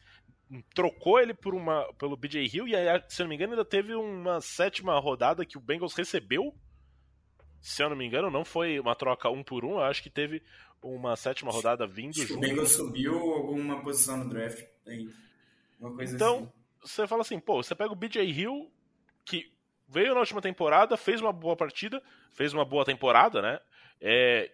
[0.73, 3.65] Trocou ele por uma, pelo BJ Hill, e aí, se eu não me engano, ainda
[3.65, 6.53] teve uma sétima rodada que o Bengals recebeu.
[7.61, 10.09] Se eu não me engano, não foi uma troca um por um, eu acho que
[10.09, 10.41] teve
[10.81, 12.37] uma sétima rodada vindo Acho junto.
[12.37, 14.63] O Bengals subiu alguma posição no draft.
[14.87, 15.09] Aí,
[16.15, 16.51] Então, assim.
[16.81, 18.71] você fala assim, pô, você pega o BJ Hill,
[19.25, 19.51] que
[19.87, 23.59] veio na última temporada, fez uma boa partida, fez uma boa temporada, né?
[24.01, 24.51] É,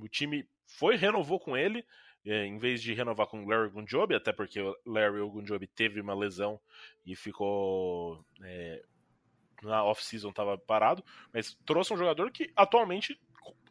[0.00, 1.84] o time foi renovou com ele,
[2.24, 6.00] é, em vez de renovar com o Larry Gunjobi, até porque o Larry Gunjobi teve
[6.00, 6.60] uma lesão
[7.06, 8.82] e ficou é,
[9.62, 13.18] na off-season estava parado, mas trouxe um jogador que atualmente,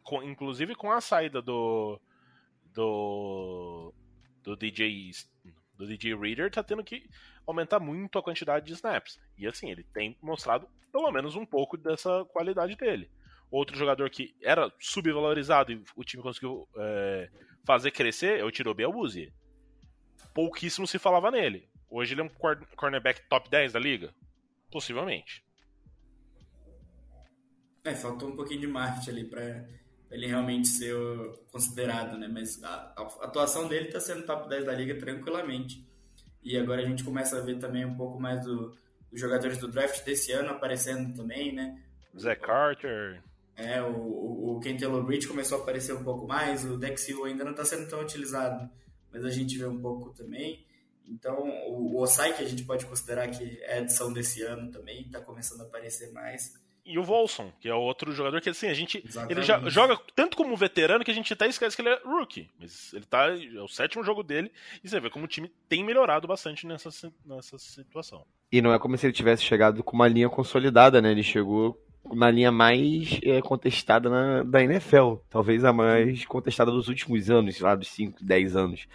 [0.02, 2.00] com- inclusive com a saída do
[2.74, 3.92] do
[4.42, 5.10] do DJ
[5.78, 7.08] do DJ Reader, tá tendo que
[7.46, 9.18] aumentar muito a quantidade de snaps.
[9.38, 13.10] E assim, ele tem mostrado pelo menos um pouco dessa qualidade dele.
[13.50, 17.30] Outro jogador que era subvalorizado e o time conseguiu é,
[17.64, 19.32] fazer crescer é o Tirobi Awuzie.
[20.34, 21.68] Pouquíssimo se falava nele.
[21.88, 24.12] Hoje ele é um cor- cornerback top 10 da liga?
[24.70, 25.42] Possivelmente.
[27.84, 29.64] É, faltou um pouquinho de marketing ali pra
[30.10, 32.28] ele realmente ser o- considerado, né?
[32.28, 35.86] Mas a, a atuação dele tá sendo top 10 da liga tranquilamente.
[36.42, 38.70] E agora a gente começa a ver também um pouco mais do-
[39.10, 41.82] dos jogadores do draft desse ano aparecendo também, né?
[42.18, 43.22] Zach Carter.
[43.56, 47.08] É, o, o, o Ken Taylor Bridge começou a aparecer um pouco mais, o Dex
[47.08, 48.70] Hill ainda não está sendo tão utilizado,
[49.12, 50.64] mas a gente vê um pouco também.
[51.04, 51.36] Então,
[51.68, 55.02] o, o Osai, que a gente pode considerar que é a edição desse ano também,
[55.06, 56.54] está começando a aparecer mais.
[56.90, 59.02] E o Volson, que é outro jogador que assim, a gente.
[59.06, 59.32] Exatamente.
[59.32, 62.48] Ele já joga tanto como veterano que a gente até esquece que ele é rookie.
[62.58, 63.28] Mas ele tá.
[63.28, 64.50] É o sétimo jogo dele.
[64.82, 66.88] E você vê como o time tem melhorado bastante nessa,
[67.26, 68.24] nessa situação.
[68.50, 71.10] E não é como se ele tivesse chegado com uma linha consolidada, né?
[71.10, 71.78] Ele chegou
[72.14, 75.16] na linha mais é, contestada na, da NFL.
[75.30, 78.86] Talvez a mais contestada dos últimos anos, lá, dos 5, 10 anos.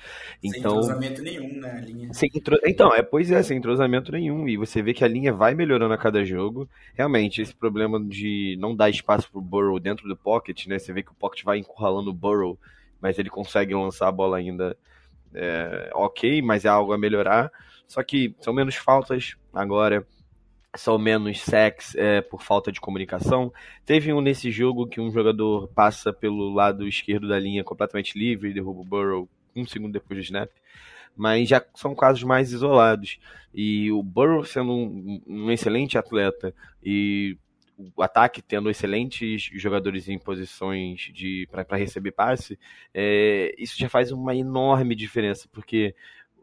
[0.42, 0.74] Sem Então.
[0.82, 2.14] entrosamento nenhum na linha.
[2.14, 4.48] Sem entro- Então, é, pois é, sem entrosamento nenhum.
[4.48, 6.70] E você vê que a linha vai melhorando a cada jogo.
[6.94, 10.80] Realmente, esse problema de não dar espaço pro Burrow dentro do pocket, né?
[10.80, 12.58] Você vê que o pocket vai encurralando o Burrow,
[13.02, 14.76] mas ele consegue lançar a bola ainda
[15.34, 17.52] é, ok, mas é algo a melhorar.
[17.88, 20.06] Só que são menos faltas agora.
[20.76, 23.54] São menos sacks é, por falta de comunicação.
[23.86, 28.50] Teve um nesse jogo que um jogador passa pelo lado esquerdo da linha completamente livre
[28.50, 30.50] e derruba o Burrow um segundo depois do snap
[31.16, 33.20] mas já são casos mais isolados.
[33.54, 37.38] E o Burrow sendo um, um excelente atleta e
[37.96, 42.58] o ataque tendo excelentes jogadores em posições de para receber passe,
[42.94, 45.96] é, isso já faz uma enorme diferença, porque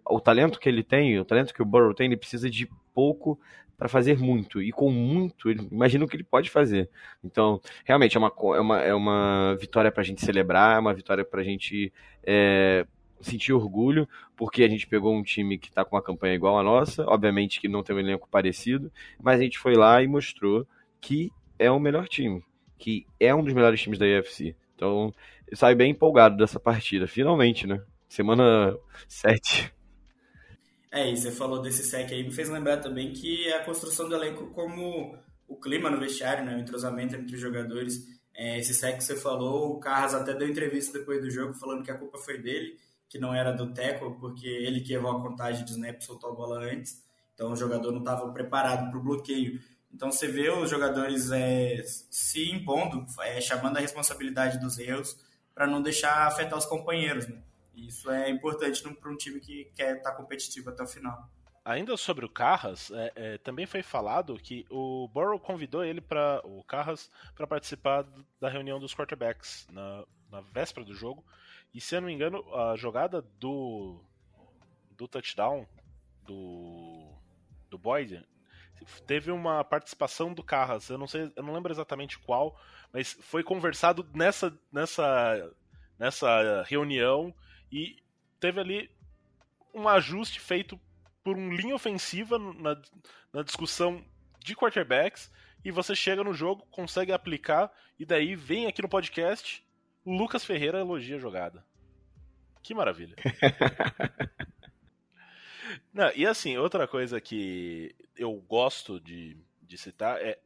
[0.08, 3.38] o talento que ele tem, o talento que o Burrow tem, ele precisa de pouco
[3.80, 4.60] para fazer muito.
[4.60, 6.90] E com muito, imagina o que ele pode fazer.
[7.24, 10.92] Então, realmente, é uma, é uma, é uma vitória para a gente celebrar, é uma
[10.92, 11.90] vitória para a gente
[12.22, 12.86] é,
[13.22, 16.62] sentir orgulho, porque a gente pegou um time que está com uma campanha igual a
[16.62, 20.66] nossa, obviamente que não tem um elenco parecido, mas a gente foi lá e mostrou
[21.00, 22.44] que é o melhor time,
[22.76, 24.54] que é um dos melhores times da UFC.
[24.76, 25.10] Então,
[25.50, 27.82] eu saio bem empolgado dessa partida, finalmente, né?
[28.10, 28.76] Semana
[29.08, 29.72] 7.
[30.92, 34.08] É, e você falou desse sec aí, me fez lembrar também que é a construção
[34.08, 36.56] do elenco como o clima no vestiário, né?
[36.56, 38.06] O entrosamento entre os jogadores.
[38.34, 41.84] É, esse sec que você falou, o Carras até deu entrevista depois do jogo falando
[41.84, 45.20] que a culpa foi dele, que não era do Teco, porque ele que errou a
[45.20, 47.02] contagem de snap soltou a bola antes.
[47.34, 49.60] Então o jogador não estava preparado para o bloqueio.
[49.92, 55.16] Então você vê os jogadores é, se impondo, é, chamando a responsabilidade dos erros
[55.54, 57.38] para não deixar afetar os companheiros, né?
[57.86, 61.28] Isso é importante para um time que quer estar competitivo até o final.
[61.64, 66.40] Ainda sobre o Carras, é, é, também foi falado que o Burrow convidou ele para
[66.44, 68.06] o Carras para participar
[68.40, 71.24] da reunião dos quarterbacks na, na véspera do jogo.
[71.74, 74.02] E se eu não me engano, a jogada do
[74.96, 75.66] do touchdown
[76.26, 77.14] do
[77.70, 78.26] do Boyd
[79.06, 80.88] teve uma participação do Carras.
[80.88, 82.58] Eu não sei, eu não lembro exatamente qual,
[82.92, 85.52] mas foi conversado nessa nessa
[85.98, 87.34] nessa reunião
[87.70, 87.96] e
[88.38, 88.90] teve ali
[89.74, 90.78] um ajuste feito
[91.22, 92.80] por um linha ofensiva na,
[93.32, 94.04] na discussão
[94.38, 95.30] de quarterbacks
[95.64, 99.64] e você chega no jogo, consegue aplicar e daí vem aqui no podcast
[100.04, 101.64] Lucas Ferreira elogia a jogada.
[102.62, 103.16] Que maravilha.
[105.92, 110.38] Não, e assim, outra coisa que eu gosto de, de citar é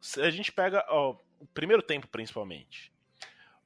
[0.00, 2.92] se a gente pega ó, o primeiro tempo principalmente.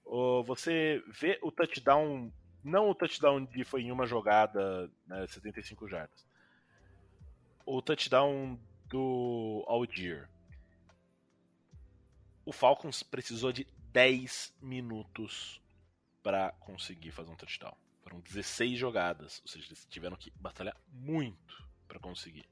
[0.05, 2.33] ó, você vê o touchdown,
[2.65, 6.27] não o touchdown de foi em uma jogada, né, 75 jardas.
[7.67, 10.29] O touchdown do Algier.
[12.45, 15.61] O Falcons precisou de 10 minutos
[16.23, 17.77] para conseguir fazer um touchdown.
[18.03, 22.49] Foram 16 jogadas, ou seja, eles tiveram que batalhar muito para conseguir.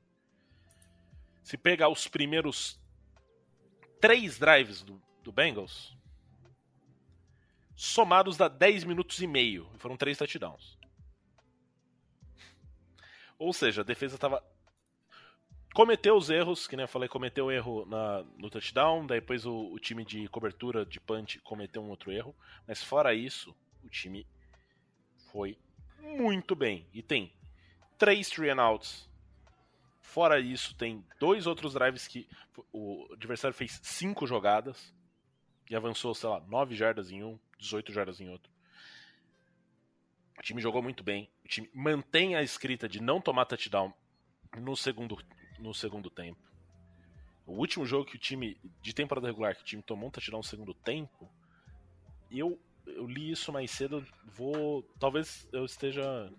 [1.42, 2.81] Se pegar os primeiros
[4.01, 5.96] três drives do, do Bengals,
[7.83, 9.68] somados dá 10 minutos e meio.
[9.77, 10.79] Foram três touchdowns.
[13.37, 14.40] Ou seja, a defesa estava
[15.75, 19.47] cometeu os erros, que nem eu falei, cometeu o erro na, no touchdown, daí depois
[19.47, 22.37] o, o, time de cobertura de punch cometeu um outro erro,
[22.68, 24.27] mas fora isso, o time
[25.33, 25.59] foi
[25.99, 26.87] muito bem.
[26.92, 27.33] E tem
[27.99, 29.11] três three and outs.
[30.03, 32.29] Fora isso, tem dois outros drives que
[32.71, 34.95] o adversário fez cinco jogadas
[35.68, 38.53] e avançou, sei lá, 9 jardas em um, 18 jardas em outro.
[40.38, 41.31] O time jogou muito bem.
[41.44, 43.94] O time mantém a escrita de não tomar touchdown
[44.59, 45.16] no segundo,
[45.59, 46.40] no segundo tempo.
[47.46, 50.40] O último jogo que o time, de temporada regular, que o time tomou um touchdown
[50.40, 51.31] no segundo tempo,
[52.31, 54.83] eu, eu li isso mais cedo, vou.
[54.98, 56.33] Talvez eu esteja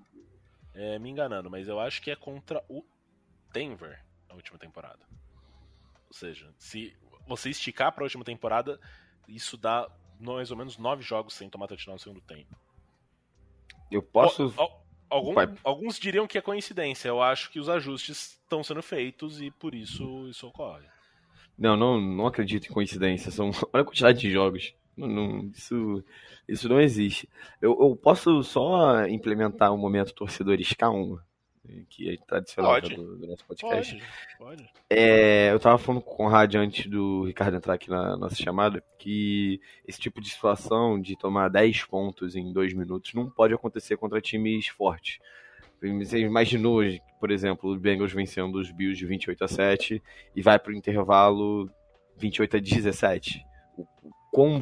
[0.74, 2.84] é, me enganando, mas eu acho que é contra o
[3.52, 5.06] Denver na última temporada.
[6.08, 6.96] Ou seja, se
[7.28, 8.80] você esticar para a última temporada,
[9.28, 9.90] isso dá
[10.24, 12.56] mais ou menos nove jogos sem tomar touchdown no segundo tempo.
[13.92, 14.48] Eu posso.
[14.48, 14.70] O,
[15.10, 15.34] algum,
[15.64, 17.08] alguns diriam que é coincidência.
[17.08, 20.88] Eu acho que os ajustes estão sendo feitos e por isso isso ocorre.
[21.58, 23.32] Não, não, não acredito em coincidência.
[23.32, 24.74] São, olha a quantidade de jogos.
[24.96, 26.04] Não, não, isso,
[26.48, 27.28] isso não existe.
[27.62, 31.20] Eu, eu posso só implementar o um momento torcedores K1
[31.90, 33.98] que é tradicional do, do, nosso podcast.
[34.38, 34.74] Pode, pode.
[34.90, 38.84] É, eu tava falando com o Conrad antes do Ricardo entrar aqui na nossa chamada
[39.00, 43.96] que esse tipo de situação de tomar 10 pontos em 2 minutos não pode acontecer
[43.98, 45.20] contra times fortes.
[45.82, 46.82] Você imaginou,
[47.20, 50.02] por exemplo, o Bengals vencendo os Bills de 28 a 7
[50.36, 51.70] e vai para o intervalo
[52.18, 53.46] 28 a 17
[54.34, 54.60] quão,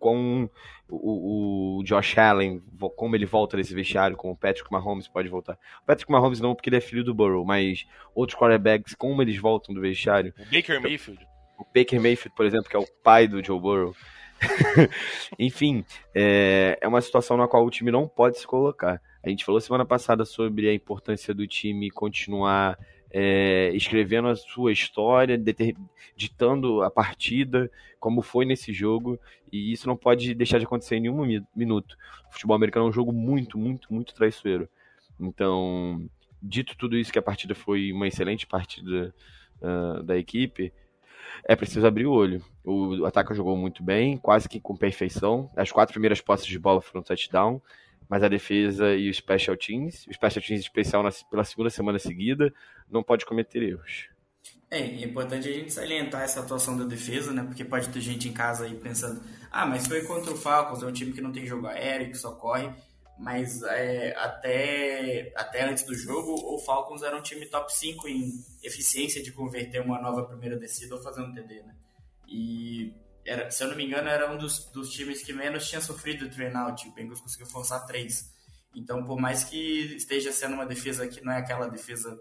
[0.00, 0.50] quão
[0.88, 2.60] o, o, Josh Allen,
[2.96, 5.56] como ele volta nesse vestiário, como o Patrick Mahomes pode voltar.
[5.80, 9.38] O Patrick Mahomes não, porque ele é filho do Burrow, mas outros quarterbacks, como eles
[9.38, 10.34] voltam do vestiário.
[10.36, 11.24] O Baker Mayfield.
[11.56, 13.94] O Baker Mayfield, por exemplo, que é o pai do Joe Burrow.
[15.38, 19.00] Enfim, é, é uma situação na qual o time não pode se colocar.
[19.24, 22.76] A gente falou semana passada sobre a importância do time continuar
[23.12, 25.38] é, escrevendo a sua história,
[26.16, 27.70] ditando a partida,
[28.00, 29.20] como foi nesse jogo,
[29.52, 31.96] e isso não pode deixar de acontecer em nenhum minuto.
[32.30, 34.66] O futebol americano é um jogo muito, muito, muito traiçoeiro.
[35.20, 36.08] Então,
[36.42, 39.14] dito tudo isso, que a partida foi uma excelente partida
[39.60, 40.72] uh, da equipe,
[41.44, 42.42] é preciso abrir o olho.
[42.64, 45.50] O ataque jogou muito bem, quase que com perfeição.
[45.56, 47.60] As quatro primeiras posses de bola foram touchdown
[48.12, 51.98] mas a defesa e o special teams, o special teams especial na, pela segunda semana
[51.98, 52.52] seguida,
[52.90, 54.10] não pode cometer erros.
[54.70, 57.42] É, é importante a gente salientar essa atuação da defesa, né?
[57.42, 60.86] Porque pode ter gente em casa aí pensando, ah, mas foi contra o Falcons, é
[60.86, 62.70] um time que não tem jogo aéreo, que só corre.
[63.18, 68.30] Mas é, até, até antes do jogo, o Falcons era um time top 5 em
[68.62, 71.74] eficiência de converter uma nova primeira descida ou fazer um TD, né?
[72.28, 72.92] E
[73.24, 76.26] era, se eu não me engano, era um dos, dos times que menos tinha sofrido
[76.26, 76.88] o turnout.
[76.88, 78.32] O Bengals conseguiu forçar três.
[78.74, 82.18] Então, por mais que esteja sendo uma defesa que não é aquela defesa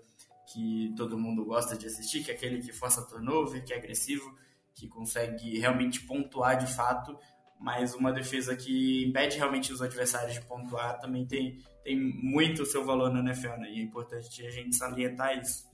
[0.52, 4.38] que todo mundo gosta de assistir, que é aquele que força turnover, que é agressivo,
[4.74, 7.18] que consegue realmente pontuar de fato,
[7.60, 12.84] mas uma defesa que impede realmente os adversários de pontuar também tem, tem muito seu
[12.84, 13.72] valor na NFL, né?
[13.72, 15.71] E é importante a gente salientar isso.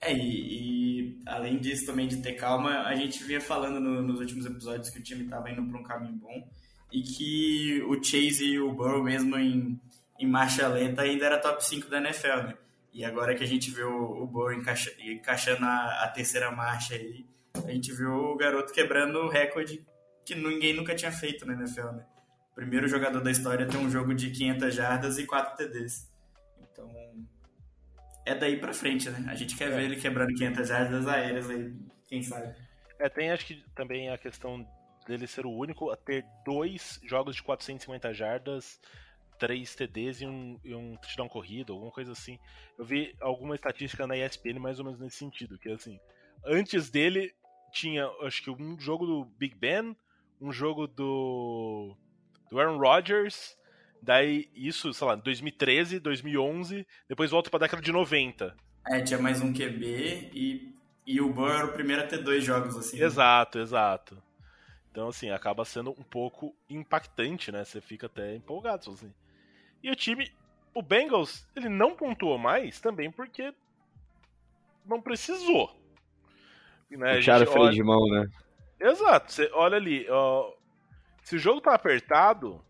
[0.00, 4.20] É, e, e, além disso também de ter calma, a gente vinha falando no, nos
[4.20, 6.48] últimos episódios que o time estava indo para um caminho bom
[6.92, 9.78] e que o Chase e o Burrow mesmo em,
[10.18, 12.54] em marcha lenta ainda era top 5 da NFL, né?
[12.92, 17.26] E agora que a gente viu o Burrow encaixa, encaixando a, a, terceira marcha aí,
[17.54, 19.84] a gente viu o garoto quebrando o recorde
[20.24, 22.04] que ninguém nunca tinha feito na NFL, né?
[22.58, 26.10] primeiro jogador da história a ter um jogo de 500 jardas e 4 TDs.
[26.60, 26.90] Então,
[28.28, 29.24] é daí pra frente, né?
[29.28, 29.74] A gente quer é.
[29.74, 31.74] ver ele quebrando 500 jardas aéreas aí,
[32.06, 32.54] quem sabe.
[32.98, 34.66] É, tem acho que também a questão
[35.06, 38.80] dele ser o único a ter dois jogos de 450 jardas,
[39.38, 42.38] três TDs e um, e um touchdown corrido, alguma coisa assim.
[42.76, 45.98] Eu vi alguma estatística na ESPN mais ou menos nesse sentido, que assim,
[46.44, 47.32] antes dele
[47.72, 49.96] tinha, acho que um jogo do Big Ben,
[50.40, 51.96] um jogo do
[52.50, 53.56] do Aaron Rodgers
[54.00, 58.56] Daí, isso, sei lá, 2013, 2011, depois volta pra década de 90.
[58.86, 60.74] É, tinha mais um QB e,
[61.06, 63.02] e o Burr era o primeiro a ter dois jogos, assim.
[63.02, 64.22] Exato, exato.
[64.90, 67.64] Então, assim, acaba sendo um pouco impactante, né?
[67.64, 69.12] Você fica até empolgado, assim.
[69.82, 70.32] E o time,
[70.74, 73.52] o Bengals, ele não pontuou mais também porque
[74.86, 75.76] não precisou.
[76.90, 77.74] Né, Tiraram o freio olha...
[77.74, 78.28] de mão, né?
[78.80, 79.32] Exato.
[79.32, 80.52] Você olha ali, ó,
[81.22, 82.64] se o jogo tá apertado,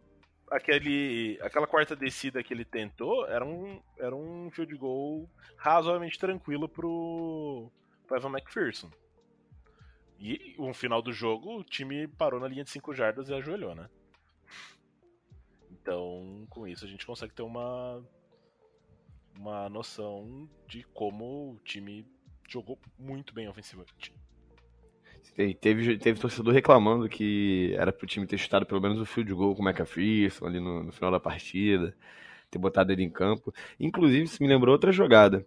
[0.50, 6.68] aquele, aquela quarta descida que ele tentou era um, era um field goal razoavelmente tranquilo
[6.68, 7.70] pro,
[8.06, 8.90] pro Evan McPherson.
[10.18, 13.74] E no final do jogo, o time parou na linha de 5 jardas e ajoelhou,
[13.74, 13.88] né?
[15.70, 18.04] Então, com isso, a gente consegue ter uma,
[19.36, 22.04] uma noção de como o time
[22.48, 24.12] jogou muito bem ofensivamente.
[25.60, 29.54] Teve, teve torcedor reclamando que era pro time ter chutado pelo menos o field goal
[29.54, 31.94] com o McPherson ali no, no final da partida,
[32.50, 33.52] ter botado ele em campo.
[33.78, 35.46] Inclusive, isso me lembrou outra jogada.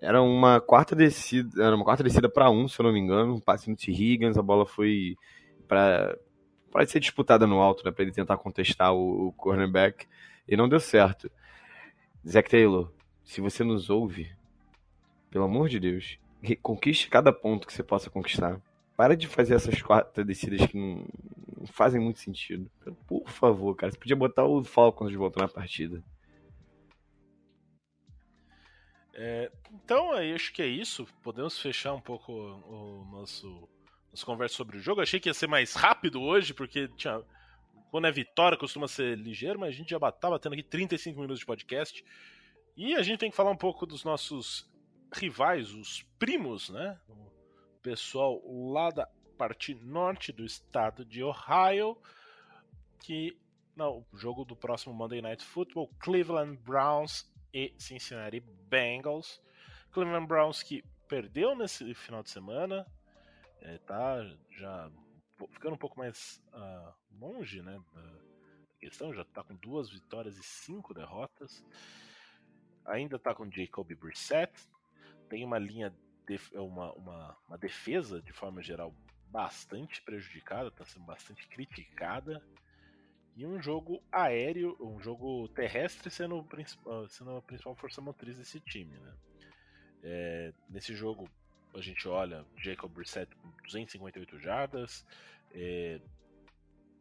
[0.00, 3.34] Era uma quarta descida, era uma quarta descida para um, se eu não me engano,
[3.34, 3.90] um passe no T.
[3.90, 5.16] Higgins, a bola foi
[5.66, 6.16] para
[6.70, 10.06] para ser disputada no alto, né, para ele tentar contestar o, o cornerback
[10.46, 11.30] e não deu certo.
[12.26, 12.92] Zack Taylor,
[13.24, 14.30] se você nos ouve,
[15.30, 16.18] pelo amor de Deus,
[16.62, 18.60] conquiste cada ponto que você possa conquistar.
[18.98, 21.06] Para de fazer essas quatro descidas que não,
[21.56, 22.68] não fazem muito sentido.
[23.06, 23.92] Por favor, cara.
[23.92, 26.02] Você podia botar o Falcons de volta na partida.
[29.14, 31.06] É, então, aí acho que é isso.
[31.22, 33.68] Podemos fechar um pouco o, o nosso
[34.10, 35.00] nossa conversa sobre o jogo.
[35.00, 37.22] Achei que ia ser mais rápido hoje, porque tinha
[37.92, 41.38] quando é vitória costuma ser ligeiro, mas a gente já estava tendo aqui 35 minutos
[41.38, 42.04] de podcast.
[42.76, 44.68] E a gente tem que falar um pouco dos nossos
[45.14, 46.98] rivais, os primos, né?
[47.88, 49.08] Pessoal lá da
[49.38, 51.96] parte norte do estado de Ohio,
[53.00, 53.34] que
[53.74, 59.40] não, o jogo do próximo Monday Night Football, Cleveland Browns e Cincinnati Bengals.
[59.90, 62.86] Cleveland Browns que perdeu nesse final de semana,
[63.62, 64.90] é, tá já
[65.50, 68.02] ficando um pouco mais uh, longe, né, da
[68.78, 71.64] questão, já tá com duas vitórias e cinco derrotas.
[72.84, 74.52] Ainda tá com Jacob Brissett,
[75.30, 75.90] tem uma linha
[76.54, 78.94] uma, uma, uma defesa, de forma geral,
[79.30, 82.42] bastante prejudicada, está sendo bastante criticada.
[83.36, 88.58] E um jogo aéreo, um jogo terrestre sendo, o sendo a principal força motriz desse
[88.60, 88.98] time.
[88.98, 89.14] Né?
[90.02, 91.30] É, nesse jogo,
[91.74, 95.06] a gente olha Jacob Brissett com 258 jardas,
[95.52, 96.00] é,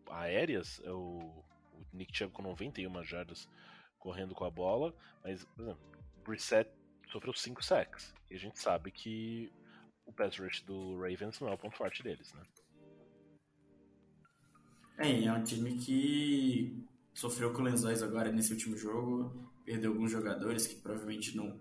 [0.09, 3.49] aéreas, é o, o, Nick Chubb com 91 jardas
[3.97, 5.88] correndo com a bola, mas, por exemplo,
[6.23, 6.69] Brissett
[7.11, 8.13] sofreu 5 sacks.
[8.29, 9.51] E a gente sabe que
[10.05, 12.41] o pass rush do Ravens não é o ponto forte deles, né?
[14.97, 16.83] É, é um time que
[17.13, 21.59] sofreu com lesões agora nesse último jogo, perdeu alguns jogadores que provavelmente não,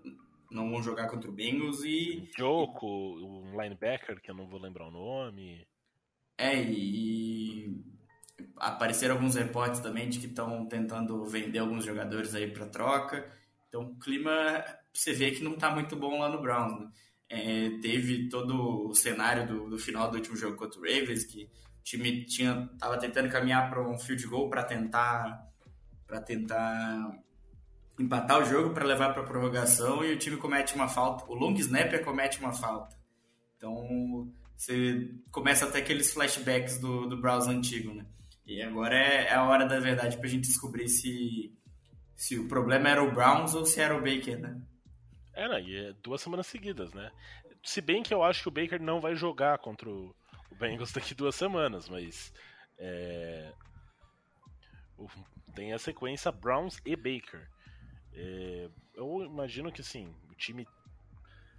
[0.49, 2.29] não vão jogar contra o Bengals e...
[2.37, 5.67] Joko, um linebacker que eu não vou lembrar o nome...
[6.39, 7.83] É, e
[8.57, 13.31] apareceram alguns reportes também de que estão tentando vender alguns jogadores aí para troca.
[13.67, 14.31] Então o clima
[14.97, 16.79] você vê que não está muito bom lá no Browns.
[16.79, 16.87] Né?
[17.29, 21.43] É, teve todo o cenário do, do, final do último jogo contra o Ravens, que
[21.43, 25.45] o time tinha tava tentando caminhar para um field goal para tentar
[26.05, 27.11] para tentar
[27.99, 31.25] empatar o jogo para levar para prorrogação e o time comete uma falta.
[31.27, 32.95] O long snapper comete uma falta.
[33.57, 38.05] Então você começa até aqueles flashbacks do, do Browns antigo, né?
[38.45, 41.53] E agora é, é a hora da verdade para a gente descobrir se,
[42.15, 44.61] se o problema era o Browns ou se era o Baker, né?
[45.37, 47.11] É, e é duas semanas seguidas, né?
[47.63, 50.15] Se bem que eu acho que o Baker não vai jogar contra o,
[50.57, 52.33] Bengals daqui duas semanas, mas.
[52.79, 53.53] É...
[55.53, 57.47] Tem a sequência Browns e Baker.
[58.13, 58.67] É...
[58.95, 60.67] Eu imagino que sim, o time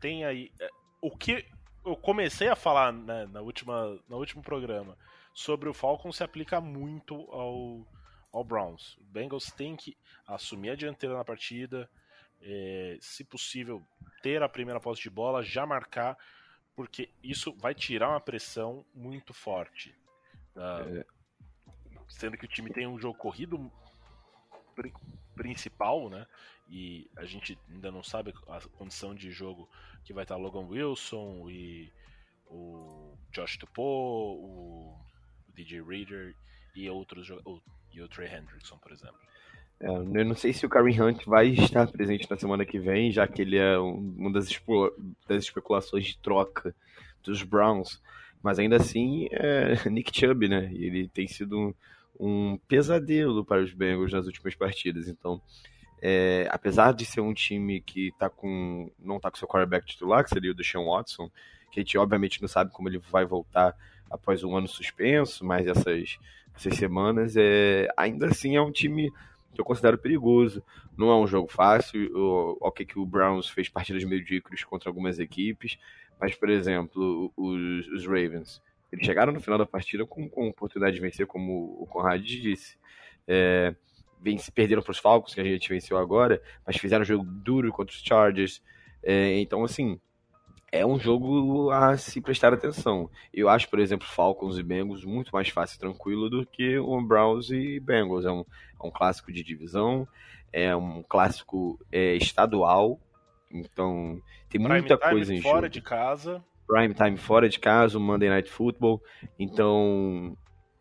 [0.00, 0.50] tem aí.
[0.60, 0.68] É,
[1.00, 1.46] o que
[1.84, 4.98] eu comecei a falar né, na última, no último programa
[5.32, 7.86] sobre o Falcons se aplica muito ao,
[8.32, 8.96] ao Browns.
[8.96, 11.88] O Bengals tem que assumir a dianteira na partida,
[12.40, 13.82] é, se possível,
[14.22, 16.16] ter a primeira posse de bola, já marcar,
[16.74, 19.94] porque isso vai tirar uma pressão muito forte.
[20.54, 20.84] Tá?
[20.88, 21.04] É.
[22.08, 23.70] Sendo que o time tem um jogo corrido
[25.34, 26.26] principal, né?
[26.68, 29.68] E a gente ainda não sabe a condição de jogo
[30.04, 31.92] que vai estar Logan Wilson e
[32.46, 34.98] o Josh Tupou, o
[35.54, 36.34] DJ Reader
[36.74, 37.28] e outros
[37.92, 39.18] e o Trey Hendrickson, por exemplo.
[39.80, 43.12] É, eu não sei se o Kareem Hunt vai estar presente na semana que vem,
[43.12, 44.48] já que ele é uma das,
[45.28, 46.74] das especulações de troca
[47.22, 48.02] dos Browns.
[48.42, 50.70] Mas ainda assim, é Nick Chubb, né?
[50.72, 51.74] Ele tem sido um,
[52.18, 55.08] um pesadelo para os Bengals nas últimas partidas.
[55.08, 55.40] Então,
[56.00, 60.24] é, apesar de ser um time que tá com, não está com seu quarterback titular,
[60.24, 61.30] que seria o Deshaun Watson,
[61.70, 63.74] que a gente obviamente não sabe como ele vai voltar
[64.10, 66.18] após um ano suspenso, mas essas,
[66.54, 69.12] essas semanas, é, ainda assim é um time
[69.54, 70.62] que eu considero perigoso.
[70.96, 72.10] Não é um jogo fácil.
[72.14, 75.78] O, que o Browns fez partidas medíocres contra algumas equipes,
[76.20, 80.96] Mas, por exemplo, os, os Ravens, eles chegaram no final da partida com, com oportunidade
[80.96, 82.76] de vencer, como o Conrad disse.
[83.26, 83.74] É,
[84.20, 87.70] vence, perderam para os Falcons, que a gente venceu agora, mas fizeram um jogo duro
[87.72, 88.62] contra os Chargers.
[89.02, 90.00] É, então, assim,
[90.70, 93.10] é um jogo a se prestar atenção.
[93.32, 97.00] Eu acho, por exemplo, Falcons e Bengals muito mais fácil e tranquilo do que o
[97.00, 98.24] Browns e Bengals.
[98.24, 98.44] É um,
[98.82, 100.06] é um clássico de divisão,
[100.52, 103.00] é um clássico é, estadual,
[103.50, 105.68] então tem Prime muita time coisa em fora jogo.
[105.70, 106.44] de casa.
[106.66, 109.02] Prime time fora de casa, o Monday Night Football.
[109.38, 110.36] Então,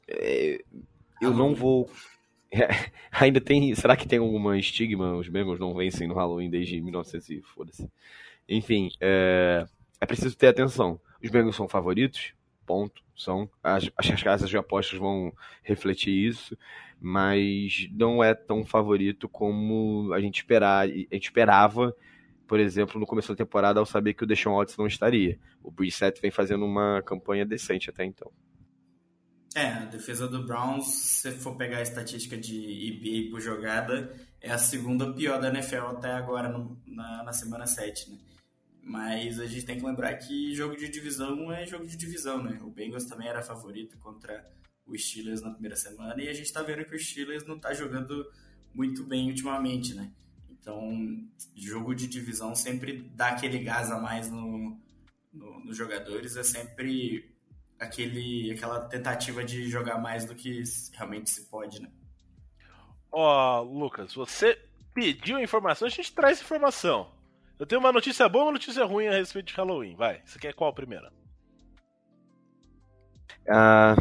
[0.07, 0.61] é,
[1.21, 1.89] eu não vou.
[3.11, 3.73] ainda tem.
[3.73, 5.15] Será que tem alguma estigma?
[5.15, 7.89] Os Bengals não vencem no Halloween desde 1900 e foda-se.
[8.49, 9.65] Enfim, é,
[9.99, 10.99] é preciso ter atenção.
[11.23, 12.33] Os Bengals são favoritos,
[12.65, 13.01] ponto.
[13.15, 13.49] São.
[13.63, 15.33] As, as casas de apostas vão
[15.63, 16.55] refletir isso,
[17.01, 21.95] mas não é tão favorito como a gente, esperar, a gente esperava,
[22.47, 25.39] por exemplo, no começo da temporada, ao saber que o Deshaun Watson não estaria.
[25.63, 28.31] O Brissett vem fazendo uma campanha decente até então.
[29.55, 34.51] É, a defesa do Browns, se for pegar a estatística de EBA por jogada, é
[34.51, 38.17] a segunda pior da NFL até agora no, na, na semana 7, né?
[38.87, 42.57] Mas a gente tem que lembrar que jogo de divisão é jogo de divisão, né?
[42.61, 44.49] O Bengals também era favorito contra
[44.85, 47.73] o Steelers na primeira semana e a gente tá vendo que o Steelers não tá
[47.73, 48.25] jogando
[48.73, 50.09] muito bem ultimamente, né?
[50.49, 51.21] Então,
[51.53, 54.79] jogo de divisão sempre dá aquele gás a mais no,
[55.33, 57.35] no, nos jogadores, é sempre
[57.77, 60.63] aquele, aquela tentativa de jogar mais do que
[60.93, 61.91] realmente se pode, né?
[63.11, 64.57] Ó, Lucas, você
[64.93, 67.16] pediu a informação, a gente traz informação.
[67.59, 69.95] Eu tenho uma notícia boa e uma notícia ruim a respeito de Halloween.
[69.95, 71.07] Vai, você quer qual primeiro?
[73.49, 73.95] Ah,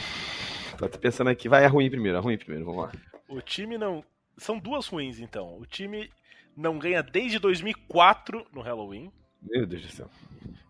[0.77, 1.49] tô pensando aqui.
[1.49, 2.93] Vai, a ruim primeiro, a ruim primeiro, vamos lá.
[3.29, 4.05] O time não.
[4.37, 5.59] São duas ruins, então.
[5.59, 6.11] O time
[6.55, 9.11] não ganha desde 2004 no Halloween.
[9.43, 10.11] Meu Deus do céu.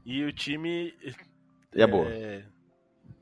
[0.04, 0.94] E o time.
[1.74, 2.06] E a boa?
[2.08, 2.44] É...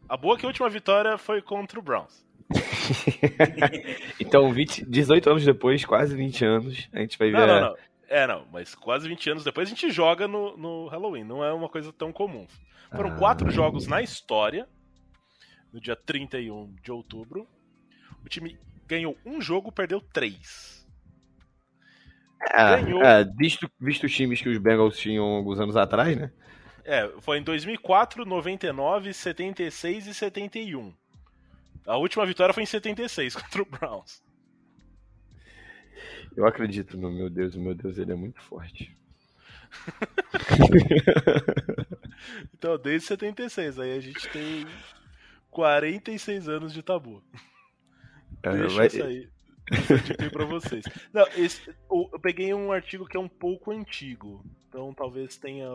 [0.07, 2.23] A boa é que a última vitória foi contra o Browns.
[4.21, 7.39] então, 20, 18 anos depois, quase 20 anos, a gente vai ver.
[7.39, 7.77] Não, não, não.
[8.09, 11.53] É, não, mas quase 20 anos depois a gente joga no, no Halloween, não é
[11.53, 12.47] uma coisa tão comum.
[12.95, 13.17] Foram Ah.
[13.17, 14.69] quatro jogos na história,
[15.73, 17.49] no dia 31 de outubro.
[18.25, 20.87] O time ganhou um jogo, perdeu três.
[22.53, 23.03] É, ganhou.
[23.03, 26.31] é, visto, visto os times que os Bengals tinham alguns anos atrás, né?
[26.85, 30.95] É, foi em 2004, 99, 76 e 71.
[31.87, 34.23] A última vitória foi em 76 contra o Browns.
[36.37, 38.97] Eu acredito no meu Deus, o meu Deus ele é muito forte.
[42.55, 44.67] Então, desde 76, aí a gente tem
[45.51, 47.23] 46 anos de tabu.
[48.43, 49.29] É, Deixa vai- isso aí.
[50.21, 50.85] Aí pra vocês.
[51.13, 54.45] Não, esse- eu peguei um artigo que é um pouco antigo.
[54.69, 55.67] Então talvez tenha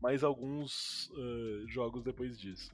[0.00, 2.72] mais alguns eh, jogos depois disso.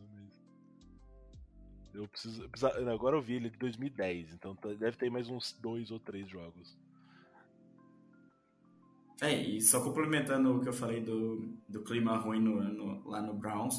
[1.94, 2.48] Eu preciso.
[2.76, 5.90] eu não, agora eu vi ele de 2010, então tá- deve ter mais uns dois
[5.90, 6.76] ou três jogos.
[9.22, 13.22] É, e só complementando o que eu falei do, do clima ruim no, no- lá
[13.22, 13.76] no Browns,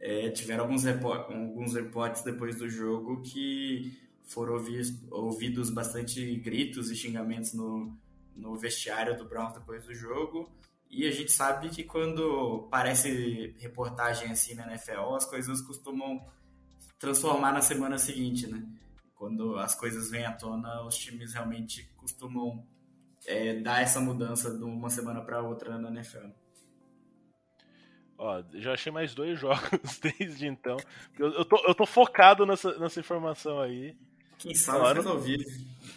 [0.00, 6.94] é, tiveram alguns, alguns reportes depois do jogo que foram ouvi- ouvidos bastante gritos e
[6.94, 7.92] xingamentos no,
[8.36, 10.48] no vestiário do Browns depois do jogo.
[10.88, 16.24] E a gente sabe que quando parece reportagem assim na NFL, as coisas costumam
[16.96, 18.64] transformar na semana seguinte, né?
[19.16, 22.64] Quando as coisas vêm à tona, os times realmente costumam
[23.26, 26.28] é, dar essa mudança de uma semana para outra na NFL.
[28.18, 30.76] Ó, já achei mais dois jogos desde então.
[31.18, 33.96] Eu, eu, tô, eu tô focado nessa, nessa informação aí.
[34.38, 34.96] Quem sabe Claro.
[34.96, 35.44] resolvido.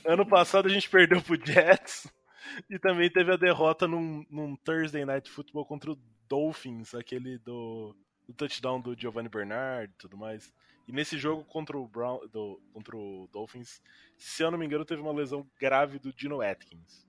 [0.06, 2.12] Ano passado a gente perdeu pro Jets
[2.70, 7.96] e também teve a derrota num, num Thursday Night Football contra o Dolphins, aquele do,
[8.28, 10.54] do touchdown do Giovanni Bernard e tudo mais.
[10.88, 13.82] E nesse jogo contra o, Brown, do, contra o Dolphins,
[14.18, 17.09] se eu não me engano, teve uma lesão grave do Dino Atkins.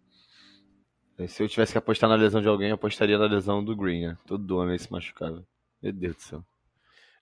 [1.29, 4.07] Se eu tivesse que apostar na lesão de alguém, eu apostaria na lesão do Green,
[4.09, 4.19] né?
[4.27, 5.45] Todo homem se machucava.
[5.83, 6.45] Meu Deus do céu.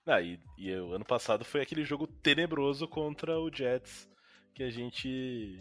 [0.05, 4.09] Ah, e, e o ano passado foi aquele jogo tenebroso contra o Jets
[4.55, 5.59] que a gente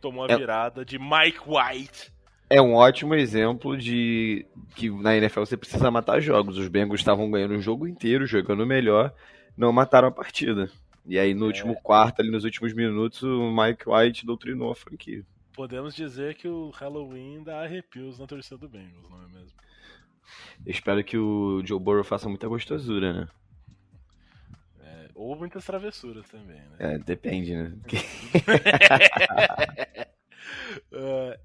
[0.00, 2.12] tomou a É- virada de Mike White.
[2.50, 6.56] É um ótimo exemplo de que na NFL você precisa matar jogos.
[6.56, 9.12] Os Bengals estavam ganhando o jogo inteiro, jogando melhor,
[9.56, 10.70] não mataram a partida.
[11.04, 15.24] E aí no último quarto, ali nos últimos minutos, o Mike White doutrinou a franquia.
[15.58, 19.58] Podemos dizer que o Halloween dá arrepios na torcida do Bengals, não é mesmo?
[20.64, 23.28] Eu espero que o Joe Burrow faça muita gostosura, né?
[24.78, 26.76] É, ou muitas travessuras também, né?
[26.78, 27.76] É, depende, né?
[30.92, 31.40] É,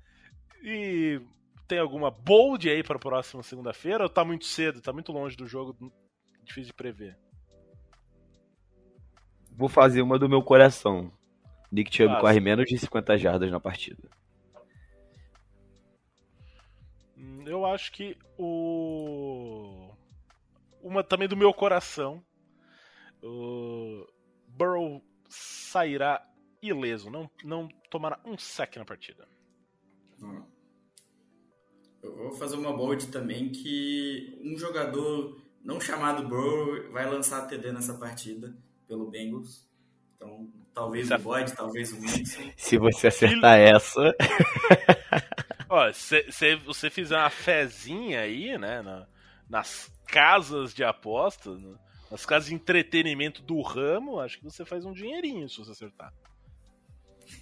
[0.64, 1.20] e
[1.68, 5.36] tem alguma bold aí para a próxima segunda-feira ou tá muito cedo, tá muito longe
[5.36, 5.76] do jogo,
[6.44, 7.18] difícil de prever?
[9.50, 11.12] Vou fazer uma do meu coração.
[11.74, 14.08] Nick Chubb corre menos de 50 jardas na partida.
[17.18, 19.90] Hum, eu acho que o.
[20.84, 22.24] Uma também do meu coração.
[23.24, 24.08] O
[24.50, 26.24] Burrow sairá
[26.62, 29.28] ileso, não, não tomará um sec na partida.
[32.04, 37.72] Eu vou fazer uma bold também que um jogador não chamado Burrow vai lançar TD
[37.72, 38.56] nessa partida
[38.88, 39.73] pelo Bengals.
[40.24, 42.50] Então, talvez o Boyd, talvez o Winston.
[42.56, 44.16] Se você acertar essa.
[45.70, 49.08] Ó, se, se, você fizer uma fezinha aí, né, na,
[49.50, 51.62] nas casas de apostas,
[52.12, 56.14] nas casas de entretenimento do ramo, acho que você faz um dinheirinho se você acertar.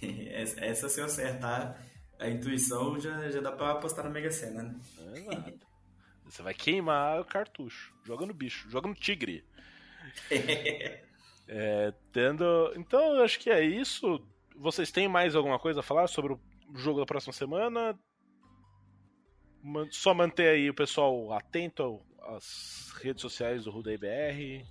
[0.60, 1.78] essa, se eu acertar
[2.18, 4.80] a intuição, já, já dá pra apostar na Mega Sena, né?
[5.14, 5.66] Exato.
[6.24, 7.94] Você vai queimar o cartucho.
[8.02, 9.44] Joga no bicho, joga no tigre.
[11.54, 12.72] É, tendo.
[12.76, 14.26] Então, eu acho que é isso.
[14.56, 16.40] Vocês têm mais alguma coisa a falar sobre o
[16.74, 17.98] jogo da próxima semana?
[19.90, 24.66] Só manter aí o pessoal atento às redes sociais do Rudei BR.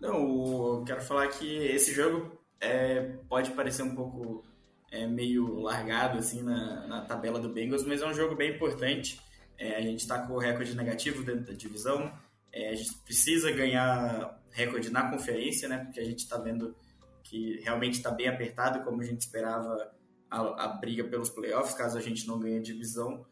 [0.00, 4.44] Não, eu quero falar que esse jogo é, pode parecer um pouco
[4.92, 9.20] é, meio largado assim na, na, tabela do Bengals, mas é um jogo bem importante.
[9.58, 12.12] É, a gente está com o recorde negativo dentro da divisão.
[12.52, 15.78] É, a gente precisa ganhar recorde na conferência, né?
[15.78, 16.74] Porque a gente está vendo
[17.22, 19.92] que realmente está bem apertado, como a gente esperava
[20.30, 23.24] a, a, briga pelos playoffs, caso a gente não ganhe a divisão.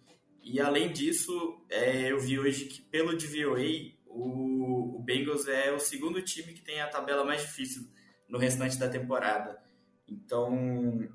[0.43, 1.33] E além disso,
[1.69, 6.63] é, eu vi hoje que pelo DVOA, o, o Bengals é o segundo time que
[6.63, 7.83] tem a tabela mais difícil
[8.29, 9.59] no restante da temporada.
[10.07, 11.09] Então,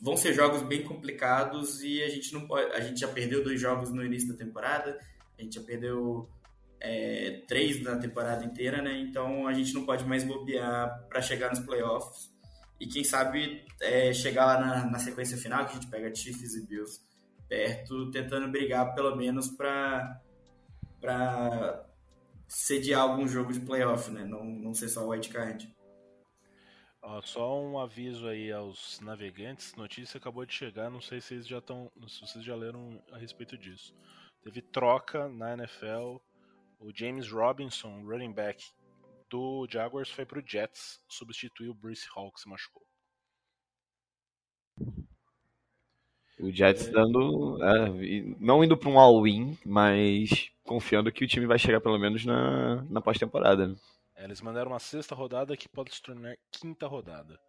[0.00, 3.60] vão ser jogos bem complicados e a gente não pode, a gente já perdeu dois
[3.60, 4.98] jogos no início da temporada,
[5.38, 6.28] a gente já perdeu
[6.80, 8.98] é, três na temporada inteira, né?
[8.98, 12.32] Então a gente não pode mais bobear para chegar nos playoffs.
[12.80, 16.54] E quem sabe é, chegar lá na, na, sequência final, que a gente pega Chiefs
[16.54, 17.00] e Bills
[17.48, 20.20] perto, tentando brigar pelo menos para
[21.00, 21.86] para
[22.48, 24.24] sediar algum jogo de playoff, né?
[24.24, 25.72] Não, não ser só white card.
[27.00, 31.46] Ó, só um aviso aí aos navegantes, notícia acabou de chegar, não sei se vocês
[31.46, 33.94] já estão, se vocês já leram a respeito disso.
[34.42, 36.16] Teve troca na NFL
[36.80, 38.64] o James Robinson, running back
[39.28, 42.82] do Jaguars, foi pro Jets, substituiu o Bruce Hall, que se machucou.
[46.40, 46.90] O Jets é...
[46.92, 47.58] dando.
[47.62, 47.88] É,
[48.38, 52.82] não indo para um all-in, mas confiando que o time vai chegar pelo menos na,
[52.84, 53.66] na pós-temporada.
[53.66, 53.76] Né?
[54.14, 57.40] É, eles mandaram uma sexta rodada que pode se tornar quinta rodada.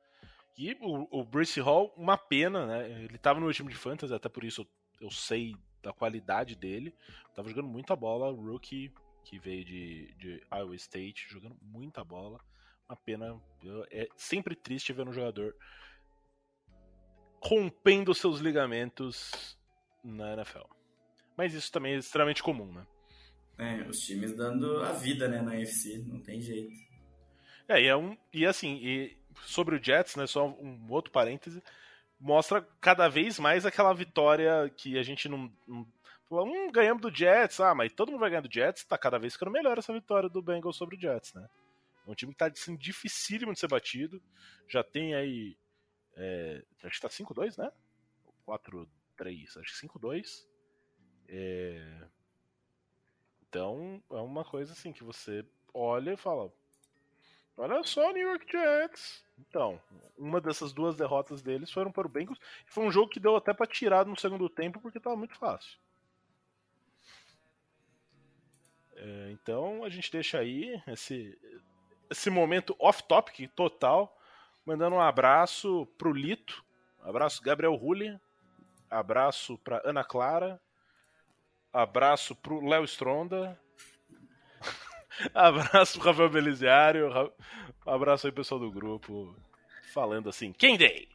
[0.57, 2.89] E o, o Bruce Hall, uma pena, né?
[3.03, 4.61] Ele estava no último time de fantasy, até por isso
[4.99, 6.93] eu, eu sei da qualidade dele.
[7.36, 8.91] Tava jogando muita bola, rookie
[9.30, 12.39] que veio de, de Iowa State, jogando muita bola.
[12.89, 13.39] Uma pena.
[13.91, 15.55] É sempre triste ver um jogador
[17.39, 19.55] rompendo seus ligamentos
[20.03, 20.65] na NFL.
[21.38, 22.88] Mas isso também é extremamente comum, né?
[23.59, 26.73] É, os times dando a vida, né, na UFC, não tem jeito.
[27.67, 31.61] É, e, é um, e assim, e sobre o Jets, né, só um outro parêntese,
[32.19, 35.86] mostra cada vez mais aquela vitória que a gente não, não
[36.32, 37.59] Hum, ganhamos do Jets.
[37.59, 38.84] Ah, mas todo mundo vai ganhar do Jets.
[38.86, 41.49] Tá cada vez ficando melhor essa vitória do Bengals sobre o Jets, né?
[42.05, 44.21] É um time que tá assim, dificílimo de ser batido.
[44.67, 45.57] Já tem aí.
[46.15, 47.71] É, acho que tá 5-2, né?
[48.45, 50.45] 4-3, acho que 5-2.
[51.27, 52.07] É...
[53.47, 56.51] Então, é uma coisa assim que você olha e fala:
[57.57, 59.25] Olha só, New York Jets.
[59.38, 59.82] Então,
[60.17, 62.39] uma dessas duas derrotas deles foram para o Bengals.
[62.67, 65.80] Foi um jogo que deu até para tirar no segundo tempo porque tava muito fácil.
[69.31, 71.37] Então a gente deixa aí esse,
[72.09, 74.17] esse momento off-topic total,
[74.65, 76.63] mandando um abraço pro Lito,
[77.01, 78.19] abraço Gabriel Rulli,
[78.89, 80.59] abraço pra Ana Clara,
[81.71, 83.59] abraço pro Léo Stronda,
[85.33, 87.31] abraço pro Rafael Beliziário,
[87.85, 89.35] abraço aí pessoal do grupo,
[89.93, 91.07] falando assim, quem dei?